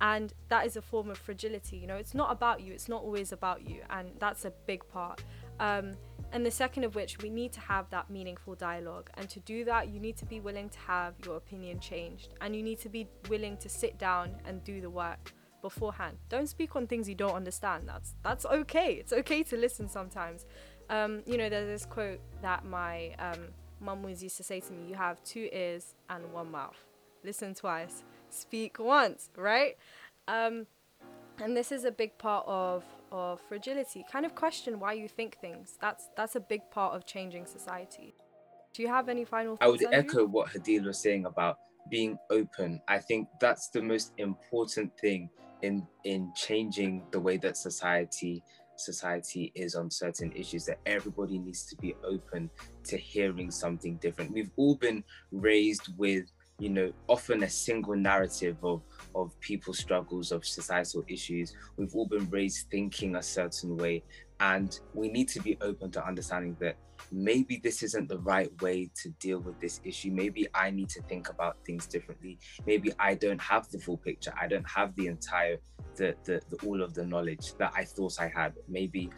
and 0.00 0.34
that 0.48 0.66
is 0.66 0.76
a 0.76 0.82
form 0.82 1.10
of 1.10 1.18
fragility 1.18 1.76
you 1.76 1.86
know 1.86 1.96
it's 1.96 2.14
not 2.14 2.30
about 2.30 2.60
you 2.60 2.72
it's 2.72 2.88
not 2.88 3.02
always 3.02 3.32
about 3.32 3.68
you 3.68 3.80
and 3.90 4.10
that's 4.18 4.44
a 4.44 4.52
big 4.66 4.86
part 4.88 5.22
um, 5.60 5.92
and 6.32 6.46
the 6.46 6.50
second 6.50 6.84
of 6.84 6.94
which, 6.94 7.18
we 7.18 7.28
need 7.28 7.52
to 7.52 7.60
have 7.60 7.90
that 7.90 8.08
meaningful 8.08 8.54
dialogue. 8.54 9.10
And 9.14 9.28
to 9.28 9.40
do 9.40 9.64
that, 9.66 9.90
you 9.90 10.00
need 10.00 10.16
to 10.16 10.24
be 10.24 10.40
willing 10.40 10.70
to 10.70 10.78
have 10.78 11.14
your 11.26 11.36
opinion 11.36 11.78
changed. 11.78 12.32
And 12.40 12.56
you 12.56 12.62
need 12.62 12.80
to 12.80 12.88
be 12.88 13.06
willing 13.28 13.58
to 13.58 13.68
sit 13.68 13.98
down 13.98 14.36
and 14.46 14.64
do 14.64 14.80
the 14.80 14.88
work 14.88 15.34
beforehand. 15.60 16.16
Don't 16.30 16.48
speak 16.48 16.74
on 16.74 16.86
things 16.86 17.06
you 17.06 17.14
don't 17.14 17.34
understand. 17.34 17.84
That's 17.86 18.14
that's 18.24 18.46
okay. 18.46 18.94
It's 18.94 19.12
okay 19.12 19.42
to 19.44 19.56
listen 19.56 19.88
sometimes. 19.88 20.46
Um, 20.92 21.22
you 21.24 21.38
know, 21.38 21.48
there's 21.48 21.68
this 21.68 21.86
quote 21.86 22.20
that 22.42 22.66
my 22.66 23.14
um, 23.18 23.48
mum 23.80 24.00
always 24.00 24.22
used 24.22 24.36
to 24.36 24.42
say 24.42 24.60
to 24.60 24.72
me 24.72 24.86
you 24.86 24.94
have 24.94 25.22
two 25.24 25.48
ears 25.50 25.94
and 26.10 26.30
one 26.32 26.50
mouth. 26.50 26.76
Listen 27.24 27.54
twice, 27.54 28.04
speak 28.28 28.78
once, 28.78 29.30
right? 29.34 29.78
Um, 30.28 30.66
and 31.42 31.56
this 31.56 31.72
is 31.72 31.84
a 31.84 31.90
big 31.90 32.18
part 32.18 32.44
of, 32.46 32.84
of 33.10 33.40
fragility. 33.40 34.04
Kind 34.12 34.26
of 34.26 34.34
question 34.34 34.78
why 34.78 34.92
you 34.92 35.08
think 35.08 35.38
things. 35.40 35.78
That's 35.80 36.10
that's 36.14 36.36
a 36.36 36.40
big 36.40 36.60
part 36.70 36.94
of 36.94 37.06
changing 37.06 37.46
society. 37.46 38.14
Do 38.74 38.82
you 38.82 38.88
have 38.88 39.08
any 39.08 39.24
final 39.24 39.56
thoughts? 39.56 39.64
I 39.64 39.68
would 39.68 39.94
echo 39.94 40.26
what 40.26 40.48
Hadil 40.48 40.84
was 40.84 40.98
saying 40.98 41.24
about 41.24 41.56
being 41.88 42.18
open. 42.28 42.82
I 42.86 42.98
think 42.98 43.28
that's 43.40 43.70
the 43.70 43.80
most 43.80 44.12
important 44.18 44.92
thing 44.98 45.30
in 45.62 45.86
in 46.04 46.32
changing 46.36 47.04
the 47.12 47.20
way 47.20 47.38
that 47.38 47.56
society 47.56 48.42
society 48.76 49.52
is 49.54 49.74
on 49.74 49.90
certain 49.90 50.32
issues 50.32 50.64
that 50.66 50.78
everybody 50.86 51.38
needs 51.38 51.64
to 51.66 51.76
be 51.76 51.94
open 52.04 52.50
to 52.84 52.96
hearing 52.96 53.50
something 53.50 53.96
different. 53.96 54.32
We've 54.32 54.50
all 54.56 54.76
been 54.76 55.04
raised 55.30 55.88
with 55.96 56.24
you 56.58 56.68
know 56.68 56.92
often 57.08 57.42
a 57.42 57.50
single 57.50 57.96
narrative 57.96 58.56
of 58.62 58.82
of 59.14 59.38
people's 59.40 59.78
struggles 59.78 60.32
of 60.32 60.44
societal 60.44 61.04
issues. 61.08 61.54
We've 61.76 61.94
all 61.94 62.06
been 62.06 62.28
raised 62.30 62.68
thinking 62.70 63.16
a 63.16 63.22
certain 63.22 63.76
way 63.76 64.02
and 64.40 64.78
we 64.94 65.08
need 65.08 65.28
to 65.28 65.40
be 65.40 65.56
open 65.60 65.90
to 65.92 66.06
understanding 66.06 66.56
that 66.60 66.76
maybe 67.10 67.60
this 67.62 67.82
isn't 67.82 68.08
the 68.08 68.18
right 68.18 68.50
way 68.62 68.90
to 69.02 69.10
deal 69.20 69.38
with 69.40 69.60
this 69.60 69.80
issue. 69.84 70.10
Maybe 70.10 70.46
i 70.54 70.70
need 70.70 70.88
to 70.90 71.02
think 71.02 71.28
about 71.28 71.56
things 71.64 71.86
differently. 71.86 72.38
Maybe 72.66 72.92
i 72.98 73.14
don't 73.14 73.40
have 73.40 73.68
the 73.70 73.78
full 73.78 73.98
picture. 73.98 74.32
I 74.40 74.46
don't 74.46 74.68
have 74.68 74.94
the 74.96 75.06
entire 75.06 75.58
the, 75.96 76.14
the, 76.24 76.40
the 76.48 76.66
all 76.66 76.82
of 76.82 76.94
the 76.94 77.04
knowledge 77.04 77.54
that 77.58 77.72
I 77.76 77.84
thought 77.84 78.20
I 78.20 78.28
had. 78.28 78.54
Maybe 78.68 79.10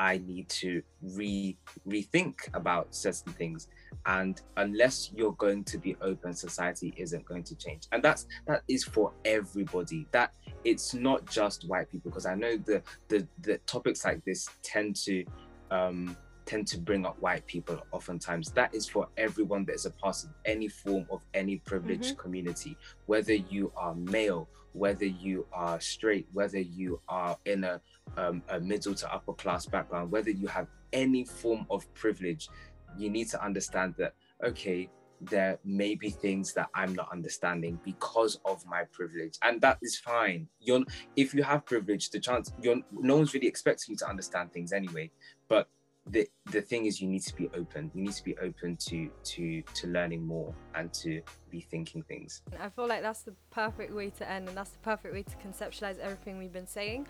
I 0.00 0.16
need 0.26 0.48
to 0.48 0.82
re 1.02 1.58
rethink 1.86 2.36
about 2.54 2.94
certain 2.94 3.34
things. 3.34 3.68
And 4.06 4.40
unless 4.56 5.12
you're 5.14 5.34
going 5.34 5.62
to 5.64 5.76
be 5.76 5.94
open, 6.00 6.32
society 6.32 6.94
isn't 6.96 7.26
going 7.26 7.44
to 7.44 7.54
change. 7.54 7.82
And 7.92 8.02
that's 8.02 8.26
that 8.46 8.62
is 8.66 8.82
for 8.82 9.12
everybody. 9.26 10.06
That 10.12 10.32
it's 10.64 10.94
not 10.94 11.26
just 11.26 11.68
white 11.68 11.90
people, 11.92 12.10
because 12.10 12.24
I 12.24 12.34
know 12.34 12.56
the 12.56 12.82
the, 13.08 13.28
the 13.42 13.58
topics 13.66 14.06
like 14.06 14.24
this 14.24 14.48
tend 14.62 14.96
to 15.04 15.24
um 15.70 16.16
tend 16.50 16.66
to 16.66 16.78
bring 16.78 17.06
up 17.06 17.16
white 17.20 17.46
people 17.46 17.80
oftentimes. 17.92 18.50
That 18.52 18.74
is 18.74 18.88
for 18.88 19.06
everyone 19.16 19.64
that 19.66 19.74
is 19.74 19.86
a 19.86 19.90
part 19.92 20.16
of 20.24 20.30
any 20.44 20.66
form 20.66 21.06
of 21.08 21.24
any 21.32 21.58
privileged 21.58 22.16
Mhm. 22.16 22.18
community 22.18 22.76
whether 23.06 23.34
you 23.34 23.72
are 23.76 23.94
male 23.94 24.48
whether 24.72 25.04
you 25.26 25.46
are 25.52 25.80
straight 25.80 26.26
whether 26.32 26.58
you 26.58 27.00
are 27.08 27.36
in 27.44 27.64
a, 27.64 27.80
um, 28.16 28.42
a 28.48 28.58
middle 28.60 28.94
to 28.94 29.06
upper 29.12 29.32
class 29.34 29.66
background 29.66 30.10
whether 30.10 30.30
you 30.30 30.48
have 30.48 30.68
any 30.92 31.24
form 31.24 31.66
of 31.70 31.80
privilege 31.94 32.48
you 32.96 33.08
need 33.10 33.28
to 33.28 33.38
understand 33.48 33.94
that 33.96 34.14
okay 34.44 34.90
there 35.20 35.58
may 35.64 35.94
be 35.94 36.10
things 36.10 36.52
that 36.54 36.68
i'm 36.74 36.94
not 36.94 37.08
understanding 37.12 37.78
because 37.84 38.40
of 38.44 38.64
my 38.66 38.82
privilege 38.98 39.36
and 39.42 39.60
that 39.60 39.76
is 39.82 39.98
fine. 39.98 40.48
You're 40.60 40.84
if 41.14 41.34
you 41.34 41.42
have 41.42 41.64
privilege 41.66 42.10
the 42.10 42.18
chance 42.18 42.52
you're 42.62 42.80
no 42.90 43.16
one's 43.18 43.34
really 43.34 43.46
expecting 43.54 43.92
you 43.92 43.98
to 43.98 44.08
understand 44.08 44.52
things 44.52 44.72
anyway. 44.72 45.10
But 45.48 45.68
the 46.10 46.28
the 46.50 46.60
thing 46.60 46.86
is 46.86 47.00
you 47.00 47.08
need 47.08 47.22
to 47.22 47.34
be 47.36 47.48
open 47.54 47.90
you 47.94 48.02
need 48.02 48.12
to 48.12 48.24
be 48.24 48.36
open 48.38 48.76
to 48.76 49.10
to 49.22 49.62
to 49.74 49.86
learning 49.86 50.26
more 50.26 50.52
and 50.74 50.92
to 50.92 51.20
be 51.50 51.60
thinking 51.60 52.02
things 52.02 52.42
I 52.58 52.68
feel 52.68 52.86
like 52.86 53.02
that's 53.02 53.22
the 53.22 53.34
perfect 53.50 53.92
way 53.92 54.10
to 54.10 54.30
end, 54.30 54.48
and 54.48 54.56
that's 54.56 54.70
the 54.70 54.78
perfect 54.78 55.14
way 55.14 55.22
to 55.22 55.36
conceptualize 55.36 55.98
everything 55.98 56.38
we've 56.38 56.52
been 56.52 56.66
saying. 56.66 57.06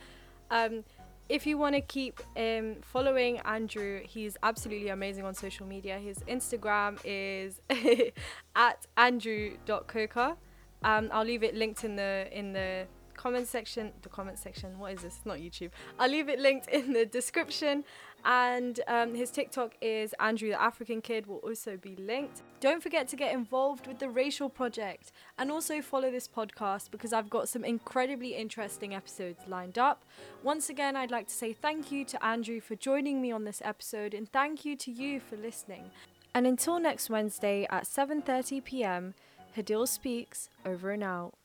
Um, 0.51 0.85
if 1.29 1.47
you 1.47 1.59
want 1.59 1.75
to 1.77 1.81
keep 1.81 2.21
um, 2.37 2.77
following 2.83 3.39
Andrew, 3.39 4.01
he's 4.05 4.37
absolutely 4.43 4.89
amazing 4.89 5.25
on 5.25 5.35
social 5.35 5.67
media. 5.67 5.99
His 5.99 6.19
Instagram 6.21 6.99
is 7.05 7.61
at 8.57 8.87
andrew.coca. 8.97 10.37
Um, 10.83 11.09
I'll 11.13 11.25
leave 11.25 11.43
it 11.43 11.55
linked 11.55 11.85
in 11.85 11.97
the 11.97 12.27
in 12.33 12.53
the 12.53 12.87
comment 13.21 13.47
section. 13.47 13.93
The 14.01 14.09
comment 14.09 14.39
section. 14.39 14.79
What 14.79 14.93
is 14.93 15.03
this? 15.03 15.17
It's 15.17 15.27
not 15.27 15.39
YouTube. 15.39 15.71
I'll 15.99 16.11
leave 16.11 16.29
it 16.31 16.41
linked 16.41 16.69
in 16.69 16.95
the 16.95 17.05
description. 17.05 17.85
And 18.25 18.81
um, 18.87 19.15
his 19.15 19.31
TikTok 19.31 19.75
is 19.81 20.15
Andrew 20.19 20.49
the 20.49 20.61
African 20.61 21.01
Kid 21.01 21.27
will 21.27 21.39
also 21.39 21.77
be 21.77 21.97
linked. 21.97 22.43
Don't 22.61 22.83
forget 22.83 23.09
to 23.09 23.17
get 23.17 23.33
involved 23.33 23.87
with 23.87 23.99
the 23.99 24.09
Racial 24.09 24.49
Project 24.49 25.13
and 25.39 25.51
also 25.51 25.81
follow 25.81 26.11
this 26.11 26.29
podcast 26.29 26.91
because 26.91 27.13
I've 27.13 27.31
got 27.31 27.49
some 27.49 27.65
incredibly 27.65 28.35
interesting 28.35 28.95
episodes 28.95 29.41
lined 29.47 29.79
up. 29.79 30.05
Once 30.43 30.69
again, 30.69 30.97
I'd 30.97 31.11
like 31.11 31.29
to 31.29 31.35
say 31.35 31.53
thank 31.53 31.91
you 31.93 32.05
to 32.07 32.25
Andrew 32.25 32.61
for 32.61 32.75
joining 32.75 33.23
me 33.23 33.33
on 33.33 33.45
this 33.45 33.63
episode 33.65 34.13
and 34.13 34.31
thank 34.31 34.65
you 34.65 34.77
to 34.77 34.91
you 34.91 35.21
for 35.21 35.37
listening. 35.37 35.91
And 36.35 36.47
until 36.47 36.79
next 36.79 37.11
Wednesday 37.11 37.67
at 37.71 37.85
7:30 37.85 38.65
p.m., 38.65 39.15
Hadil 39.57 39.89
speaks 39.89 40.49
over 40.65 40.91
and 40.91 41.03
out. 41.03 41.40